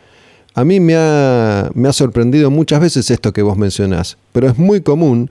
a 0.53 0.63
mí 0.63 0.79
me 0.79 0.95
ha, 0.95 1.69
me 1.73 1.89
ha 1.89 1.91
sorprendido 1.91 2.49
muchas 2.49 2.79
veces 2.79 3.11
esto 3.11 3.33
que 3.33 3.41
vos 3.41 3.57
mencionás, 3.57 4.17
pero 4.31 4.47
es 4.47 4.57
muy 4.57 4.79
común 4.79 5.29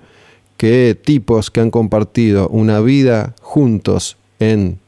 que 0.59 0.94
tipos 1.03 1.51
que 1.51 1.61
han 1.61 1.70
compartido 1.70 2.51
una 2.51 2.81
vida 2.81 3.35
juntos 3.40 4.18
en 4.40 4.79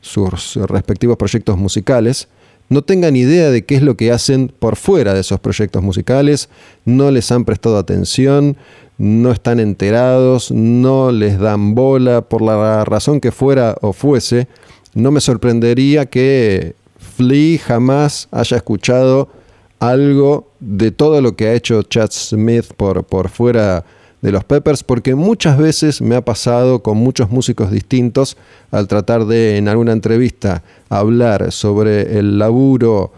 sus 0.00 0.56
respectivos 0.56 1.18
proyectos 1.18 1.58
musicales 1.58 2.26
no 2.68 2.82
tengan 2.82 3.14
idea 3.14 3.50
de 3.50 3.64
qué 3.64 3.76
es 3.76 3.82
lo 3.82 3.96
que 3.96 4.10
hacen 4.10 4.52
por 4.58 4.76
fuera 4.76 5.14
de 5.14 5.20
esos 5.20 5.38
proyectos 5.38 5.82
musicales, 5.82 6.48
no 6.84 7.10
les 7.10 7.30
han 7.30 7.44
prestado 7.44 7.78
atención, 7.78 8.56
no 8.98 9.30
están 9.30 9.60
enterados, 9.60 10.50
no 10.50 11.12
les 11.12 11.38
dan 11.38 11.74
bola, 11.74 12.22
por 12.22 12.42
la 12.42 12.84
razón 12.84 13.20
que 13.20 13.32
fuera 13.32 13.76
o 13.82 13.92
fuese, 13.92 14.48
no 14.94 15.10
me 15.10 15.20
sorprendería 15.20 16.06
que 16.06 16.74
Flea 16.98 17.58
jamás 17.58 18.28
haya 18.30 18.56
escuchado 18.56 19.28
algo 19.78 20.50
de 20.60 20.90
todo 20.90 21.20
lo 21.20 21.36
que 21.36 21.48
ha 21.48 21.54
hecho 21.54 21.82
Chad 21.82 22.10
Smith 22.10 22.72
por, 22.76 23.04
por 23.04 23.28
fuera 23.28 23.84
de 24.22 24.32
los 24.32 24.44
Peppers, 24.44 24.82
porque 24.82 25.14
muchas 25.14 25.58
veces 25.58 26.00
me 26.00 26.16
ha 26.16 26.24
pasado 26.24 26.82
con 26.82 26.96
muchos 26.96 27.30
músicos 27.30 27.70
distintos 27.70 28.36
al 28.70 28.88
tratar 28.88 29.26
de 29.26 29.58
en 29.58 29.68
alguna 29.68 29.92
entrevista 29.92 30.62
hablar 30.88 31.52
sobre 31.52 32.18
el 32.18 32.38
laburo 32.38 33.12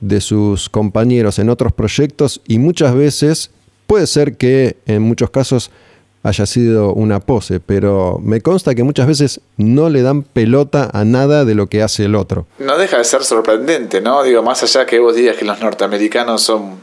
de 0.00 0.20
sus 0.20 0.68
compañeros 0.68 1.38
en 1.38 1.50
otros 1.50 1.72
proyectos 1.72 2.40
y 2.46 2.58
muchas 2.58 2.94
veces 2.94 3.50
puede 3.86 4.06
ser 4.06 4.36
que 4.36 4.76
en 4.86 5.02
muchos 5.02 5.30
casos 5.30 5.70
haya 6.24 6.46
sido 6.46 6.92
una 6.94 7.20
pose, 7.20 7.60
pero 7.60 8.18
me 8.22 8.40
consta 8.40 8.74
que 8.74 8.82
muchas 8.82 9.06
veces 9.06 9.40
no 9.58 9.90
le 9.90 10.00
dan 10.00 10.22
pelota 10.22 10.88
a 10.92 11.04
nada 11.04 11.44
de 11.44 11.54
lo 11.54 11.66
que 11.66 11.82
hace 11.82 12.06
el 12.06 12.14
otro. 12.14 12.46
No 12.58 12.78
deja 12.78 12.96
de 12.96 13.04
ser 13.04 13.22
sorprendente, 13.24 14.00
¿no? 14.00 14.22
Digo, 14.22 14.42
más 14.42 14.62
allá 14.62 14.86
que 14.86 14.98
vos 14.98 15.14
digas 15.14 15.36
que 15.36 15.44
los 15.44 15.60
norteamericanos 15.60 16.42
son 16.42 16.80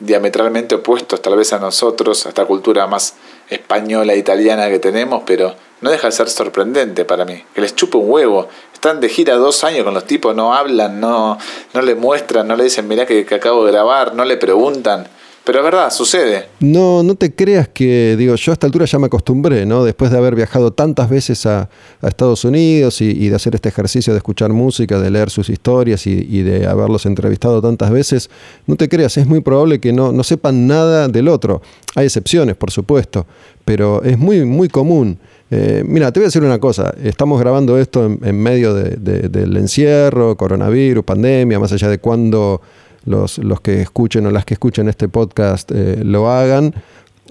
diametralmente 0.00 0.74
opuestos 0.74 1.22
tal 1.22 1.36
vez 1.36 1.54
a 1.54 1.58
nosotros, 1.58 2.26
a 2.26 2.28
esta 2.28 2.44
cultura 2.44 2.86
más 2.86 3.14
española, 3.48 4.14
italiana 4.14 4.68
que 4.68 4.78
tenemos, 4.78 5.22
pero 5.24 5.54
no 5.80 5.90
deja 5.90 6.08
de 6.08 6.12
ser 6.12 6.28
sorprendente 6.28 7.06
para 7.06 7.24
mí. 7.24 7.42
Que 7.54 7.62
les 7.62 7.74
chupe 7.74 7.96
un 7.96 8.10
huevo. 8.10 8.48
Están 8.74 9.00
de 9.00 9.08
gira 9.08 9.36
dos 9.36 9.64
años 9.64 9.84
con 9.84 9.94
los 9.94 10.04
tipos, 10.04 10.36
no 10.36 10.52
hablan, 10.52 11.00
no, 11.00 11.38
no 11.72 11.80
le 11.80 11.94
muestran, 11.94 12.46
no 12.46 12.54
le 12.54 12.64
dicen, 12.64 12.86
mirá 12.86 13.06
que 13.06 13.26
acabo 13.34 13.64
de 13.64 13.72
grabar, 13.72 14.14
no 14.14 14.26
le 14.26 14.36
preguntan. 14.36 15.08
Pero 15.44 15.58
es 15.58 15.64
verdad, 15.64 15.90
sucede. 15.90 16.46
No, 16.60 17.02
no 17.02 17.16
te 17.16 17.34
creas 17.34 17.68
que, 17.68 18.16
digo, 18.16 18.34
yo 18.34 18.52
a 18.52 18.54
esta 18.54 18.66
altura 18.66 18.86
ya 18.86 18.98
me 18.98 19.06
acostumbré, 19.06 19.66
¿no? 19.66 19.84
Después 19.84 20.10
de 20.10 20.16
haber 20.16 20.34
viajado 20.34 20.72
tantas 20.72 21.10
veces 21.10 21.44
a, 21.44 21.68
Estados 22.02 22.44
Unidos 22.44 23.00
y, 23.02 23.28
de 23.28 23.36
hacer 23.36 23.54
este 23.54 23.68
ejercicio 23.68 24.14
de 24.14 24.18
escuchar 24.18 24.50
música, 24.52 24.98
de 24.98 25.10
leer 25.10 25.28
sus 25.28 25.50
historias 25.50 26.06
y, 26.06 26.42
de 26.42 26.66
haberlos 26.66 27.04
entrevistado 27.04 27.60
tantas 27.60 27.90
veces, 27.90 28.30
no 28.66 28.76
te 28.76 28.88
creas, 28.88 29.18
es 29.18 29.26
muy 29.26 29.40
probable 29.40 29.80
que 29.80 29.92
no, 29.92 30.12
no 30.12 30.24
sepan 30.24 30.66
nada 30.66 31.08
del 31.08 31.28
otro. 31.28 31.60
Hay 31.94 32.06
excepciones, 32.06 32.56
por 32.56 32.70
supuesto, 32.70 33.26
pero 33.66 34.02
es 34.02 34.18
muy, 34.18 34.44
muy 34.46 34.68
común. 34.68 35.18
Eh, 35.50 35.84
mira, 35.86 36.10
te 36.10 36.20
voy 36.20 36.24
a 36.24 36.28
decir 36.28 36.42
una 36.42 36.58
cosa, 36.58 36.94
estamos 37.02 37.38
grabando 37.38 37.78
esto 37.78 38.06
en, 38.06 38.36
medio 38.36 38.74
del 38.74 39.56
encierro, 39.56 40.36
coronavirus, 40.36 41.04
pandemia, 41.04 41.58
más 41.58 41.70
allá 41.72 41.88
de 41.88 41.98
cuándo 41.98 42.62
los, 43.04 43.38
que 43.62 43.82
escuchen 43.82 44.26
o 44.26 44.30
las 44.30 44.44
que 44.44 44.54
escuchen 44.54 44.88
este 44.88 45.08
podcast 45.08 45.70
eh, 45.72 46.00
lo 46.02 46.30
hagan. 46.30 46.74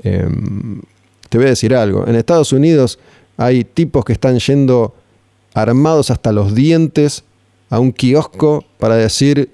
Em, 0.04 0.82
te 1.30 1.38
voy 1.38 1.48
a 1.48 1.50
decir 1.52 1.76
algo. 1.76 2.08
En 2.08 2.16
Estados 2.16 2.54
Unidos 2.54 3.00
hay 3.38 3.64
tipos 3.64 4.06
que 4.06 4.14
están 4.14 4.40
yendo 4.40 4.94
armados 5.54 6.12
hasta 6.12 6.32
los 6.32 6.54
dientes 6.56 7.24
a 7.70 7.80
un 7.80 7.92
kiosco 7.92 8.64
para 8.78 8.96
decir, 8.96 9.50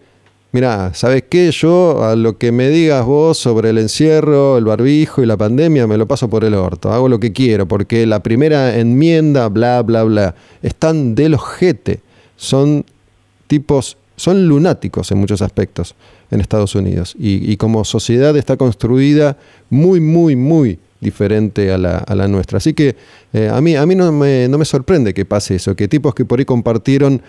mira, 0.51 0.93
¿sabes 0.93 1.23
qué? 1.29 1.51
Yo 1.51 2.03
a 2.03 2.15
lo 2.15 2.37
que 2.37 2.51
me 2.51 2.69
digas 2.69 3.05
vos 3.05 3.37
sobre 3.37 3.69
el 3.69 3.77
encierro, 3.77 4.57
el 4.57 4.65
barbijo 4.65 5.21
y 5.21 5.25
la 5.25 5.37
pandemia 5.37 5.87
me 5.87 5.97
lo 5.97 6.07
paso 6.07 6.29
por 6.29 6.43
el 6.43 6.53
orto. 6.53 6.91
Hago 6.91 7.07
lo 7.07 7.19
que 7.19 7.31
quiero 7.31 7.67
porque 7.67 8.05
la 8.05 8.21
primera 8.21 8.77
enmienda, 8.77 9.47
bla, 9.47 9.81
bla, 9.83 10.03
bla, 10.03 10.35
están 10.61 11.15
del 11.15 11.35
ojete. 11.35 12.01
Son 12.35 12.85
tipos 13.47 13.97
son 14.19 14.47
lunáticos 14.47 15.09
en 15.11 15.17
muchos 15.17 15.41
aspectos 15.41 15.95
en 16.29 16.41
Estados 16.41 16.75
Unidos 16.75 17.15
y, 17.17 17.55
como 17.55 17.85
sociedad 17.85 18.35
está 18.35 18.57
construida 18.57 19.37
muy, 19.69 20.01
muy, 20.01 20.35
muy 20.35 20.77
diferente 20.99 21.71
a 21.71 21.77
la, 21.77 22.27
nuestra. 22.27 22.57
Así 22.57 22.73
que 22.73 22.97
eh, 23.31 23.49
a 23.51 23.61
mí, 23.61 23.77
a 23.77 23.85
mí 23.85 23.95
no, 23.95 24.11
me, 24.11 24.49
no 24.49 24.57
me 24.57 24.65
sorprende 24.65 25.13
que 25.13 25.23
pase 25.23 25.55
eso, 25.55 25.73
que 25.73 25.87
tipos 25.87 26.13
que 26.13 26.25
por 26.25 26.39
ahí 26.39 26.45
compartieron 26.45 27.21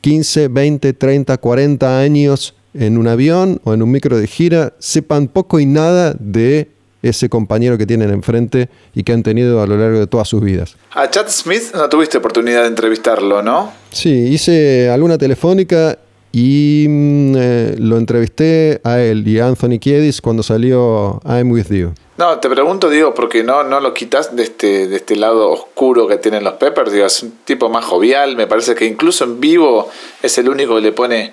15, 0.00 0.48
20, 0.48 0.94
30, 0.94 1.36
40 1.36 2.00
años 2.00 2.54
en 2.72 2.96
un 2.96 3.06
avión 3.06 3.60
o 3.64 3.74
en 3.74 3.82
un 3.82 3.90
micro 3.90 4.16
de 4.16 4.26
gira, 4.26 4.72
sepan 4.78 5.28
poco 5.28 5.60
y 5.60 5.66
nada 5.66 6.14
de 6.18 6.70
ese 7.02 7.28
compañero 7.28 7.76
que 7.76 7.86
tienen 7.86 8.10
enfrente 8.10 8.70
y 8.94 9.02
que 9.02 9.12
han 9.12 9.22
tenido 9.22 9.60
a 9.62 9.66
lo 9.66 9.76
largo 9.76 9.98
de 9.98 10.06
todas 10.06 10.28
sus 10.28 10.42
vidas. 10.42 10.76
A 10.92 11.10
Chad 11.10 11.28
Smith 11.28 11.74
no 11.74 11.86
tuviste 11.88 12.16
oportunidad 12.16 12.62
de 12.62 12.68
entrevistarlo, 12.68 13.42
¿no? 13.42 13.72
Sí, 13.90 14.10
hice 14.10 14.88
alguna 14.88 15.18
telefónica 15.18 15.98
y 16.32 16.86
mm, 16.88 17.34
eh, 17.36 17.74
lo 17.78 17.96
entrevisté 17.96 18.80
a 18.84 19.00
él 19.00 19.26
y 19.26 19.38
a 19.40 19.46
Anthony 19.46 19.78
Kiedis 19.80 20.20
cuando 20.20 20.42
salió 20.42 21.20
I'm 21.24 21.50
With 21.50 21.68
You. 21.70 21.92
No, 22.18 22.38
te 22.38 22.50
pregunto, 22.50 22.90
digo, 22.90 23.14
porque 23.14 23.42
no, 23.42 23.62
no 23.62 23.80
lo 23.80 23.94
quitas 23.94 24.36
de 24.36 24.42
este, 24.42 24.86
de 24.86 24.96
este 24.96 25.16
lado 25.16 25.50
oscuro 25.50 26.06
que 26.06 26.18
tienen 26.18 26.44
los 26.44 26.54
Peppers. 26.54 26.92
Digo, 26.92 27.06
es 27.06 27.22
un 27.22 27.38
tipo 27.44 27.70
más 27.70 27.84
jovial. 27.84 28.36
Me 28.36 28.46
parece 28.46 28.74
que 28.74 28.84
incluso 28.84 29.24
en 29.24 29.40
vivo 29.40 29.88
es 30.22 30.36
el 30.36 30.48
único 30.48 30.74
que 30.74 30.82
le 30.82 30.92
pone 30.92 31.32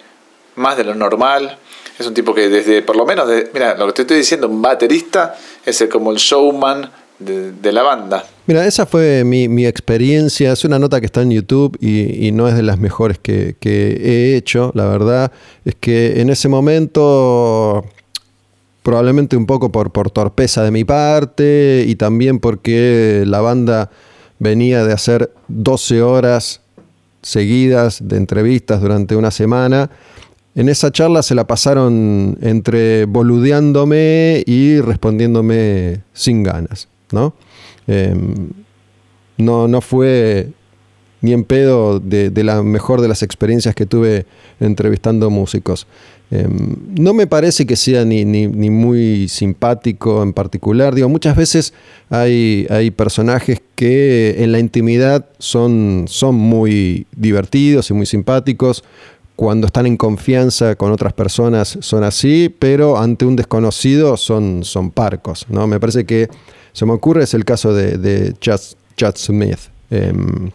más 0.56 0.78
de 0.78 0.86
lo 0.86 0.96
normal. 0.96 1.58
Es 2.00 2.08
un 2.08 2.14
tipo 2.14 2.34
que 2.34 2.48
desde, 2.48 2.84
por 2.84 2.96
lo 2.96 3.06
menos, 3.06 3.28
de, 3.28 3.50
mira, 3.54 3.76
lo 3.76 3.88
que 3.88 3.94
te 3.94 4.02
estoy 4.04 4.18
diciendo, 4.18 4.48
un 4.48 4.62
baterista 4.62 5.36
es 5.66 5.86
como 5.92 6.12
el 6.12 6.18
showman 6.18 6.90
de, 7.20 7.72
la 7.72 7.84
banda. 7.84 8.24
Mira, 8.46 8.66
esa 8.66 8.86
fue 8.86 9.24
mi, 9.24 9.66
experiencia. 9.66 10.52
Es 10.52 10.64
una 10.66 10.80
nota 10.80 11.00
que 11.00 11.06
está 11.06 11.22
en 11.22 11.32
YouTube 11.32 11.78
y, 11.82 12.32
no 12.32 12.48
es 12.48 12.56
de 12.56 12.64
las 12.64 12.80
mejores 12.80 13.20
que, 13.20 13.56
he 13.62 14.36
hecho, 14.36 14.72
la 14.76 14.86
verdad. 14.86 15.32
Es 15.66 15.76
que 15.76 16.22
en 16.22 16.30
ese 16.30 16.48
momento, 16.48 17.86
probablemente 18.84 19.36
un 19.36 19.46
poco 19.46 19.72
por, 19.72 19.92
por 19.92 20.12
torpeza 20.12 20.64
de 20.64 20.72
mi 20.72 20.84
parte 20.84 21.86
y 21.88 21.96
también 21.96 22.40
porque 22.40 23.24
la 23.26 23.42
banda 23.42 23.90
venía 24.40 24.86
de 24.86 24.94
hacer 24.94 25.32
12 25.48 26.02
horas 26.02 26.62
seguidas 27.22 28.00
de 28.08 28.18
entrevistas 28.18 28.82
durante 28.82 29.16
una 29.16 29.32
semana. 29.32 29.90
En 30.56 30.70
esa 30.70 30.92
charla 30.92 31.22
se 31.22 31.36
la 31.36 31.46
pasaron 31.46 32.38
entre 32.42 33.06
boludeándome 33.06 34.44
y 34.46 34.80
respondiéndome 34.82 36.02
sin 36.14 36.42
ganas. 36.42 36.88
¿No? 37.12 37.34
Em, 37.88 38.50
no, 39.38 39.68
no 39.68 39.82
fue 39.82 40.52
ni 41.22 41.34
en 41.34 41.44
pedo 41.44 42.00
de, 42.00 42.32
la 42.44 42.62
mejor 42.64 43.02
de 43.02 43.08
las 43.08 43.24
experiencias 43.24 43.74
que 43.76 43.86
tuve 43.86 44.26
entrevistando 44.60 45.30
músicos. 45.30 45.88
Em, 46.30 46.76
no 46.98 47.14
me 47.14 47.26
parece 47.26 47.66
que 47.66 47.76
sea 47.76 48.06
ni, 48.06 48.26
muy 48.70 49.28
simpático 49.28 50.22
en 50.22 50.34
particular. 50.34 50.94
Digo, 50.94 51.10
muchas 51.10 51.36
veces 51.36 51.74
hay, 52.10 52.68
hay 52.70 52.92
personajes 52.92 53.62
que 53.76 54.44
en 54.44 54.52
la 54.52 54.60
intimidad 54.60 55.26
son, 55.40 56.06
son 56.08 56.36
muy 56.36 57.08
divertidos 57.16 57.90
y 57.90 57.94
muy 57.94 58.06
simpáticos. 58.06 58.84
Cuando 59.36 59.68
están 59.68 59.86
en 59.86 59.98
confianza 59.98 60.76
con 60.76 60.92
otras 60.92 61.14
personas 61.14 61.78
son 61.82 62.04
así, 62.04 62.54
pero 62.58 62.98
ante 62.98 63.24
un 63.24 63.36
desconocido 63.36 64.18
son, 64.18 64.64
son 64.64 64.90
parcos. 64.92 65.46
¿no? 65.48 65.68
Me 65.68 65.80
parece 65.80 66.06
que 66.06 66.28
se 66.78 66.86
me 66.86 66.94
ocurre 66.94 67.24
es 67.24 67.34
el 67.34 67.44
caso 67.44 67.74
de, 67.74 68.36
Chad, 68.40 69.16
Smith. 69.16 69.58
Em, 69.90 70.52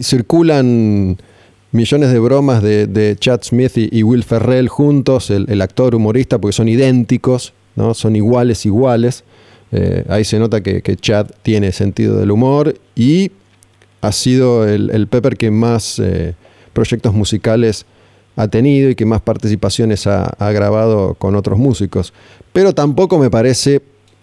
circulan 0.00 1.18
millones 1.72 2.12
de 2.12 2.18
bromas 2.20 2.62
de, 2.62 3.16
Chad 3.18 3.40
Smith 3.42 3.72
y, 3.74 4.04
Will 4.04 4.22
Ferrell 4.22 4.68
juntos, 4.68 5.30
el, 5.30 5.60
actor 5.60 5.96
humorista, 5.96 6.38
porque 6.38 6.52
son 6.52 6.68
idénticos, 6.68 7.54
¿no? 7.74 7.92
son 7.92 8.14
iguales, 8.14 8.64
iguales. 8.66 9.24
Eh, 9.72 10.04
ahí 10.08 10.22
se 10.22 10.38
nota 10.38 10.60
que, 10.60 10.96
Chad 10.96 11.26
tiene 11.42 11.72
sentido 11.72 12.16
del 12.16 12.30
humor 12.30 12.78
y 12.94 13.32
ha 14.00 14.12
sido 14.12 14.64
el, 14.68 15.08
Pepper 15.08 15.36
que 15.36 15.50
más 15.50 15.98
eh, 15.98 16.36
proyectos 16.72 17.12
musicales 17.14 17.84
ha 18.36 18.46
tenido 18.46 18.90
y 18.90 18.94
que 18.94 19.06
más 19.06 19.22
participaciones 19.22 20.06
ha, 20.06 20.52
grabado 20.52 21.14
con 21.14 21.34
otros 21.34 21.58
músicos. 21.58 22.12
Pero 22.52 22.72
tampoco 22.72 23.18
me 23.18 23.28
parece 23.28 23.82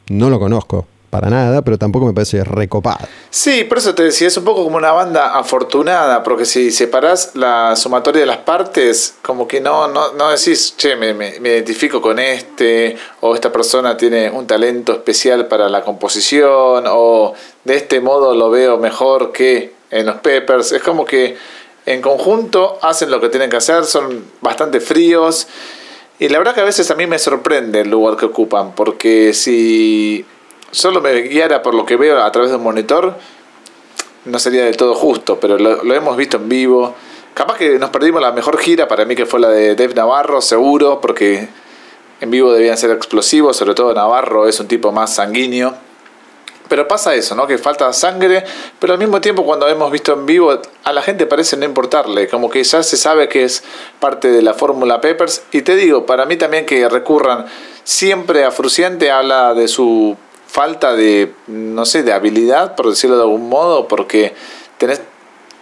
no 0.09 0.29
lo 0.29 0.39
conozco 0.39 0.87
para 1.09 1.29
nada, 1.29 1.61
pero 1.61 1.77
tampoco 1.77 2.05
me 2.05 2.13
parece 2.13 2.43
recopado. 2.43 3.07
Sí, 3.29 3.63
por 3.63 3.77
eso 3.77 3.95
te 3.95 4.03
decía, 4.03 4.27
es 4.27 4.37
un 4.37 4.43
poco 4.43 4.63
como 4.63 4.77
una 4.77 4.91
banda 4.91 5.37
afortunada, 5.37 6.21
porque 6.21 6.45
si 6.45 6.69
separás 6.69 7.31
la 7.35 7.75
sumatoria 7.75 8.21
de 8.21 8.25
las 8.25 8.37
partes, 8.37 9.15
como 9.21 9.47
que 9.47 9.61
no, 9.61 9.87
no, 9.87 10.13
no 10.13 10.29
decís, 10.29 10.75
che, 10.77 10.95
me, 10.95 11.13
me, 11.13 11.29
identifico 11.39 12.01
con 12.01 12.19
este, 12.19 12.97
o 13.21 13.35
esta 13.35 13.51
persona 13.51 13.95
tiene 13.95 14.29
un 14.29 14.47
talento 14.47 14.91
especial 14.93 15.47
para 15.47 15.69
la 15.69 15.81
composición, 15.81 16.83
o 16.87 17.33
de 17.63 17.75
este 17.77 18.01
modo 18.01 18.35
lo 18.35 18.49
veo 18.49 18.77
mejor 18.77 19.31
que 19.31 19.73
en 19.89 20.05
los 20.05 20.17
Peppers. 20.17 20.73
Es 20.73 20.83
como 20.83 21.05
que 21.05 21.37
en 21.85 22.01
conjunto 22.01 22.79
hacen 22.81 23.09
lo 23.09 23.21
que 23.21 23.29
tienen 23.29 23.49
que 23.49 23.57
hacer, 23.57 23.85
son 23.85 24.25
bastante 24.41 24.81
fríos 24.81 25.47
y 26.19 26.29
la 26.29 26.37
verdad 26.37 26.55
que 26.55 26.61
a 26.61 26.65
veces 26.65 26.89
a 26.91 26.95
mí 26.95 27.07
me 27.07 27.19
sorprende 27.19 27.81
el 27.81 27.89
lugar 27.89 28.17
que 28.17 28.25
ocupan, 28.25 28.73
porque 28.73 29.33
si 29.33 30.25
solo 30.71 31.01
me 31.01 31.13
guiara 31.21 31.61
por 31.61 31.73
lo 31.73 31.85
que 31.85 31.95
veo 31.95 32.21
a 32.21 32.31
través 32.31 32.51
de 32.51 32.57
un 32.57 32.63
monitor, 32.63 33.15
no 34.25 34.39
sería 34.39 34.65
del 34.65 34.77
todo 34.77 34.95
justo, 34.95 35.39
pero 35.39 35.57
lo, 35.57 35.83
lo 35.83 35.93
hemos 35.93 36.17
visto 36.17 36.37
en 36.37 36.49
vivo. 36.49 36.95
Capaz 37.33 37.57
que 37.57 37.77
nos 37.77 37.91
perdimos 37.91 38.21
la 38.21 38.31
mejor 38.31 38.57
gira, 38.57 38.87
para 38.87 39.05
mí 39.05 39.15
que 39.15 39.25
fue 39.25 39.39
la 39.39 39.49
de 39.49 39.75
Dave 39.75 39.93
Navarro, 39.93 40.41
seguro, 40.41 40.99
porque 40.99 41.47
en 42.19 42.31
vivo 42.31 42.51
debían 42.51 42.77
ser 42.77 42.91
explosivos, 42.91 43.55
sobre 43.55 43.75
todo 43.75 43.93
Navarro 43.93 44.47
es 44.47 44.59
un 44.59 44.67
tipo 44.67 44.91
más 44.91 45.13
sanguíneo. 45.13 45.86
Pero 46.67 46.87
pasa 46.87 47.15
eso, 47.15 47.35
¿no? 47.35 47.47
Que 47.47 47.57
falta 47.57 47.91
sangre, 47.93 48.43
pero 48.79 48.93
al 48.93 48.99
mismo 48.99 49.21
tiempo 49.21 49.45
cuando 49.45 49.67
hemos 49.67 49.91
visto 49.91 50.13
en 50.13 50.25
vivo 50.25 50.59
a 50.83 50.93
la 50.93 51.01
gente 51.01 51.25
parece 51.25 51.57
no 51.57 51.65
importarle, 51.65 52.27
como 52.27 52.49
que 52.49 52.63
ya 52.63 52.83
se 52.83 52.97
sabe 52.97 53.29
que 53.29 53.43
es 53.43 53.63
parte 53.99 54.29
de 54.29 54.41
la 54.41 54.53
fórmula 54.53 55.01
Peppers. 55.01 55.43
Y 55.51 55.61
te 55.61 55.75
digo, 55.75 56.05
para 56.05 56.25
mí 56.25 56.35
también 56.35 56.65
que 56.65 56.87
recurran 56.89 57.45
siempre 57.83 58.43
a 58.43 58.51
Fruciante 58.51 59.11
habla 59.11 59.53
de 59.53 59.67
su 59.67 60.17
falta 60.47 60.93
de, 60.95 61.33
no 61.47 61.85
sé, 61.85 62.03
de 62.03 62.13
habilidad, 62.13 62.75
por 62.75 62.89
decirlo 62.89 63.17
de 63.17 63.23
algún 63.23 63.49
modo, 63.49 63.87
porque 63.87 64.33
tenés 64.77 65.01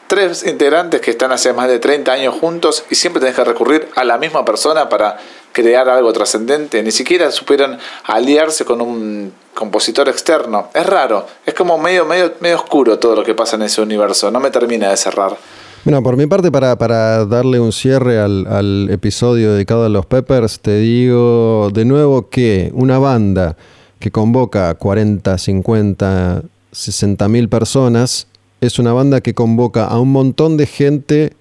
tres 0.08 0.46
integrantes 0.46 1.02
que 1.02 1.12
están 1.12 1.32
hace 1.32 1.54
más 1.54 1.68
de 1.68 1.80
30 1.80 2.12
años 2.12 2.36
juntos 2.40 2.84
y 2.90 2.96
siempre 2.96 3.20
tenés 3.20 3.36
que 3.36 3.44
recurrir 3.44 3.88
a 3.96 4.04
la 4.04 4.18
misma 4.18 4.46
persona 4.46 4.90
para 4.90 5.18
crear 5.52 5.90
algo 5.90 6.12
trascendente. 6.14 6.84
Ni 6.84 6.92
siquiera 6.92 7.32
supieron 7.32 7.78
aliarse 8.04 8.66
con 8.66 8.82
un 8.82 9.34
compositor 9.54 10.10
externo. 10.10 10.70
Es 10.74 10.86
raro, 10.86 11.26
es 11.46 11.54
como 11.54 11.78
medio, 11.78 12.06
medio, 12.06 12.34
medio 12.40 12.58
oscuro 12.58 13.00
todo 13.00 13.16
lo 13.16 13.24
que 13.24 13.34
pasa 13.34 13.56
en 13.56 13.64
ese 13.64 13.82
universo. 13.82 14.30
No 14.32 14.40
me 14.40 14.52
termina 14.52 14.90
de 14.90 14.98
cerrar. 14.98 15.38
Bueno, 15.86 16.02
por 16.02 16.18
mi 16.18 16.26
parte, 16.26 16.52
para, 16.52 16.76
para 16.78 17.26
darle 17.26 17.60
un 17.60 17.72
cierre 17.72 18.20
al, 18.20 18.48
al 18.48 18.90
episodio 18.90 19.54
dedicado 19.54 19.86
a 19.86 19.90
los 19.90 20.06
Peppers, 20.06 20.60
te 20.60 20.80
digo 20.80 21.70
de 21.72 21.86
nuevo 21.86 22.30
que 22.30 22.72
una 22.74 22.98
banda 22.98 23.56
que 24.00 24.12
convoca 24.12 24.74
40, 24.74 25.38
50, 25.38 26.42
60 26.72 27.28
mil 27.30 27.50
personas 27.50 28.28
es 28.66 28.80
una 28.80 28.94
banda 28.94 29.22
que 29.22 29.34
convoca 29.34 29.86
a 29.86 30.00
un 30.00 30.12
montón 30.12 30.58
de 30.58 30.66
gente 30.66 31.34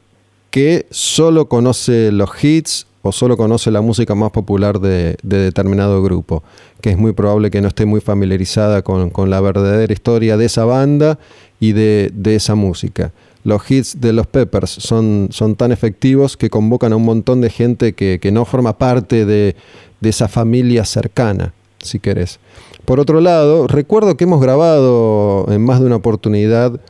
que 0.51 0.87
solo 0.91 1.49
conoce 1.49 2.13
los 2.13 2.31
hits 2.43 2.87
o 3.03 3.13
solo 3.13 3.37
conoce 3.37 3.71
la 3.71 3.83
música 3.83 4.15
más 4.15 4.31
popular 4.31 4.81
de, 4.81 5.17
de 5.23 5.39
determinado 5.39 6.03
grupo, 6.03 6.43
que 6.81 6.91
es 6.91 6.97
muy 6.97 7.13
probable 7.13 7.51
que 7.51 7.61
no 7.61 7.69
esté 7.69 7.85
muy 7.85 8.01
familiarizada 8.01 8.83
con, 8.83 9.11
la 9.29 9.41
verdadera 9.41 9.93
historia 9.93 10.37
de 10.37 10.47
esa 10.47 10.65
banda 10.65 11.19
y 11.61 11.73
de, 11.73 12.13
esa 12.25 12.55
música. 12.55 13.13
Los 13.43 13.71
hits 13.71 14.01
de 14.01 14.15
los 14.15 14.27
Peppers 14.27 14.71
son, 14.71 15.29
tan 15.59 15.71
efectivos 15.71 16.39
que 16.39 16.49
convocan 16.49 16.95
a 16.95 16.97
un 16.97 17.05
montón 17.05 17.43
de 17.43 17.51
gente 17.51 17.93
que, 17.93 18.19
que 18.21 18.33
no 18.33 18.47
forma 18.47 18.79
parte 18.79 19.27
de, 19.27 19.55
de 20.01 20.09
esa 20.09 20.29
familia 20.29 20.87
cercana, 20.87 21.53
si 21.81 21.99
querés. 21.99 22.39
Por 22.85 23.01
otro 23.01 23.21
lado, 23.21 23.67
recuerdo 23.67 24.17
que 24.17 24.25
hemos 24.25 24.41
grabado 24.41 25.47
en 25.51 25.63
más 25.65 25.81
de 25.81 25.87
una 25.87 25.97
oportunidad 25.97 26.81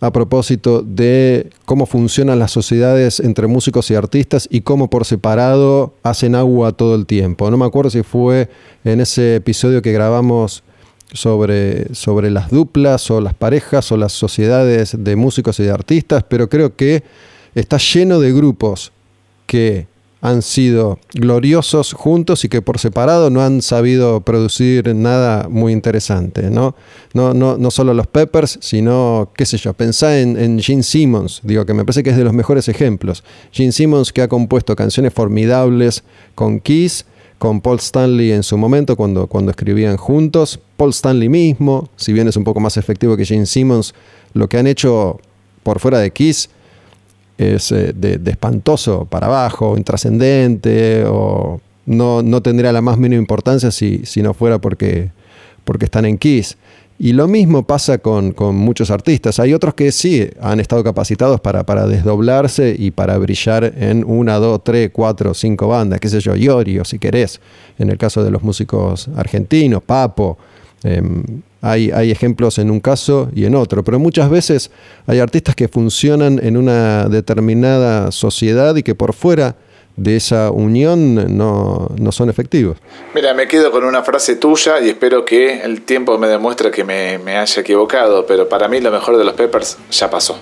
a 0.00 0.12
propósito 0.12 0.82
de 0.82 1.50
cómo 1.64 1.86
funcionan 1.86 2.38
las 2.38 2.52
sociedades 2.52 3.18
entre 3.18 3.48
músicos 3.48 3.90
y 3.90 3.94
artistas 3.94 4.46
y 4.50 4.60
cómo 4.60 4.88
por 4.88 5.04
separado 5.04 5.94
hacen 6.02 6.34
agua 6.34 6.72
todo 6.72 6.94
el 6.94 7.06
tiempo. 7.06 7.50
No 7.50 7.56
me 7.56 7.64
acuerdo 7.64 7.90
si 7.90 8.02
fue 8.02 8.48
en 8.84 9.00
ese 9.00 9.36
episodio 9.36 9.82
que 9.82 9.92
grabamos 9.92 10.62
sobre, 11.12 11.92
sobre 11.94 12.30
las 12.30 12.50
duplas 12.50 13.10
o 13.10 13.20
las 13.20 13.34
parejas 13.34 13.90
o 13.90 13.96
las 13.96 14.12
sociedades 14.12 14.96
de 14.96 15.16
músicos 15.16 15.58
y 15.58 15.64
de 15.64 15.70
artistas, 15.70 16.24
pero 16.28 16.48
creo 16.48 16.76
que 16.76 17.02
está 17.54 17.78
lleno 17.78 18.20
de 18.20 18.32
grupos 18.32 18.92
que 19.46 19.87
han 20.20 20.42
sido 20.42 20.98
gloriosos 21.12 21.92
juntos 21.92 22.44
y 22.44 22.48
que 22.48 22.60
por 22.60 22.78
separado 22.78 23.30
no 23.30 23.40
han 23.40 23.62
sabido 23.62 24.20
producir 24.22 24.94
nada 24.94 25.48
muy 25.48 25.72
interesante, 25.72 26.50
¿no? 26.50 26.74
No, 27.14 27.34
no, 27.34 27.56
no 27.56 27.70
solo 27.70 27.94
los 27.94 28.08
Peppers, 28.08 28.58
sino, 28.60 29.30
qué 29.36 29.46
sé 29.46 29.58
yo, 29.58 29.74
pensá 29.74 30.18
en, 30.18 30.36
en, 30.36 30.60
Gene 30.60 30.82
Simmons, 30.82 31.40
digo 31.44 31.64
que 31.64 31.74
me 31.74 31.84
parece 31.84 32.02
que 32.02 32.10
es 32.10 32.16
de 32.16 32.24
los 32.24 32.32
mejores 32.32 32.68
ejemplos. 32.68 33.22
Gene 33.52 33.72
Simmons 33.72 34.12
que 34.12 34.22
ha 34.22 34.28
compuesto 34.28 34.74
canciones 34.74 35.12
formidables 35.12 36.02
con 36.34 36.58
Kiss, 36.58 37.06
con 37.38 37.60
Paul 37.60 37.78
Stanley 37.78 38.32
en 38.32 38.42
su 38.42 38.58
momento 38.58 38.96
cuando, 38.96 39.28
cuando 39.28 39.52
escribían 39.52 39.96
juntos, 39.96 40.58
Paul 40.76 40.90
Stanley 40.90 41.28
mismo, 41.28 41.88
si 41.96 42.12
bien 42.12 42.26
es 42.26 42.36
un 42.36 42.42
poco 42.42 42.58
más 42.58 42.76
efectivo 42.76 43.16
que 43.16 43.24
Gene 43.24 43.46
Simmons, 43.46 43.94
lo 44.34 44.48
que 44.48 44.58
han 44.58 44.66
hecho 44.66 45.20
por 45.62 45.78
fuera 45.78 46.00
de 46.00 46.10
Kiss 46.10 46.50
es 47.38 47.72
eh, 47.72 47.92
de, 47.94 48.20
espantoso 48.30 49.06
para 49.06 49.28
abajo, 49.28 49.76
intrascendente, 49.76 51.04
o 51.06 51.60
no, 51.86 52.22
no, 52.22 52.42
tendría 52.42 52.72
la 52.72 52.82
más 52.82 52.98
mínima 52.98 53.20
importancia 53.20 53.70
si, 53.70 54.04
si 54.04 54.20
no 54.20 54.34
fuera 54.34 54.58
porque, 54.58 55.10
porque 55.64 55.86
están 55.86 56.04
en 56.04 56.18
Kiss. 56.18 56.58
Y 57.00 57.12
lo 57.12 57.28
mismo 57.28 57.64
pasa 57.64 57.98
con, 57.98 58.32
con, 58.32 58.56
muchos 58.56 58.90
artistas. 58.90 59.38
Hay 59.38 59.54
otros 59.54 59.74
que 59.74 59.92
sí 59.92 60.28
han 60.40 60.58
estado 60.58 60.82
capacitados 60.82 61.40
para, 61.40 61.64
para, 61.64 61.86
desdoblarse 61.86 62.74
y 62.76 62.90
para 62.90 63.16
brillar 63.18 63.72
en 63.78 64.02
una, 64.04 64.38
dos, 64.38 64.64
tres, 64.64 64.90
cuatro, 64.92 65.32
cinco 65.32 65.68
bandas, 65.68 66.00
qué 66.00 66.08
sé 66.08 66.18
yo, 66.18 66.34
Iorio, 66.34 66.84
si 66.84 66.98
querés. 66.98 67.40
En 67.78 67.88
el 67.90 67.98
caso 67.98 68.24
de 68.24 68.32
los 68.32 68.42
músicos 68.42 69.08
argentinos, 69.14 69.80
Papo, 69.84 70.38
eh, 70.82 71.00
hay, 71.60 71.90
hay, 71.90 72.10
ejemplos 72.10 72.58
en 72.58 72.70
un 72.70 72.80
caso 72.80 73.30
y 73.34 73.44
en 73.44 73.54
otro, 73.54 73.82
pero 73.82 73.98
muchas 73.98 74.30
veces 74.30 74.70
hay 75.06 75.18
artistas 75.18 75.54
que 75.54 75.68
funcionan 75.68 76.40
en 76.42 76.56
una 76.56 77.08
determinada 77.08 78.12
sociedad 78.12 78.76
y 78.76 78.82
que 78.82 78.94
por 78.94 79.12
fuera 79.12 79.56
de 79.98 80.16
esa 80.16 80.52
unión 80.52 81.36
no, 81.36 81.88
no, 81.98 82.12
son 82.12 82.30
efectivos. 82.30 82.78
Mira, 83.14 83.34
me 83.34 83.48
quedo 83.48 83.72
con 83.72 83.84
una 83.84 84.02
frase 84.02 84.36
tuya 84.36 84.80
y 84.80 84.88
espero 84.88 85.24
que 85.24 85.60
el 85.62 85.82
tiempo 85.82 86.16
me 86.18 86.28
demuestre 86.28 86.70
que 86.70 86.84
me, 86.84 87.18
me 87.18 87.36
haya 87.36 87.60
equivocado, 87.60 88.24
pero 88.24 88.48
para 88.48 88.68
mí 88.68 88.80
lo 88.80 88.92
mejor 88.92 89.18
de 89.18 89.24
los 89.24 89.34
Peppers 89.34 89.76
ya 89.90 90.08
pasó. 90.08 90.38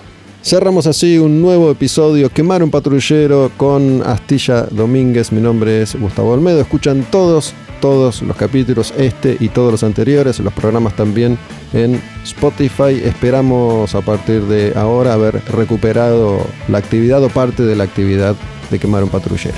Cerramos 0.47 0.87
así 0.87 1.17
un 1.17 1.41
nuevo 1.41 1.69
episodio, 1.69 2.29
Quemar 2.29 2.63
un 2.63 2.71
patrullero 2.71 3.51
con 3.57 4.01
Astilla 4.05 4.61
Domínguez. 4.71 5.33
Mi 5.33 5.41
nombre 5.41 5.81
es 5.81 5.99
Gustavo 5.99 6.31
Olmedo. 6.31 6.61
Escuchan 6.61 7.05
todos 7.11 7.53
todos 7.81 8.21
los 8.21 8.37
capítulos, 8.37 8.93
este 8.97 9.35
y 9.41 9.49
todos 9.49 9.73
los 9.73 9.83
anteriores, 9.83 10.39
los 10.39 10.53
programas 10.53 10.95
también 10.95 11.37
en 11.73 12.01
Spotify. 12.23 13.01
Esperamos 13.03 13.93
a 13.93 13.99
partir 13.99 14.43
de 14.43 14.71
ahora 14.77 15.15
haber 15.15 15.43
recuperado 15.49 16.39
la 16.69 16.77
actividad 16.77 17.21
o 17.25 17.27
parte 17.27 17.63
de 17.63 17.75
la 17.75 17.83
actividad 17.83 18.33
de 18.71 18.79
quemar 18.79 19.03
un 19.03 19.09
patrullero. 19.09 19.57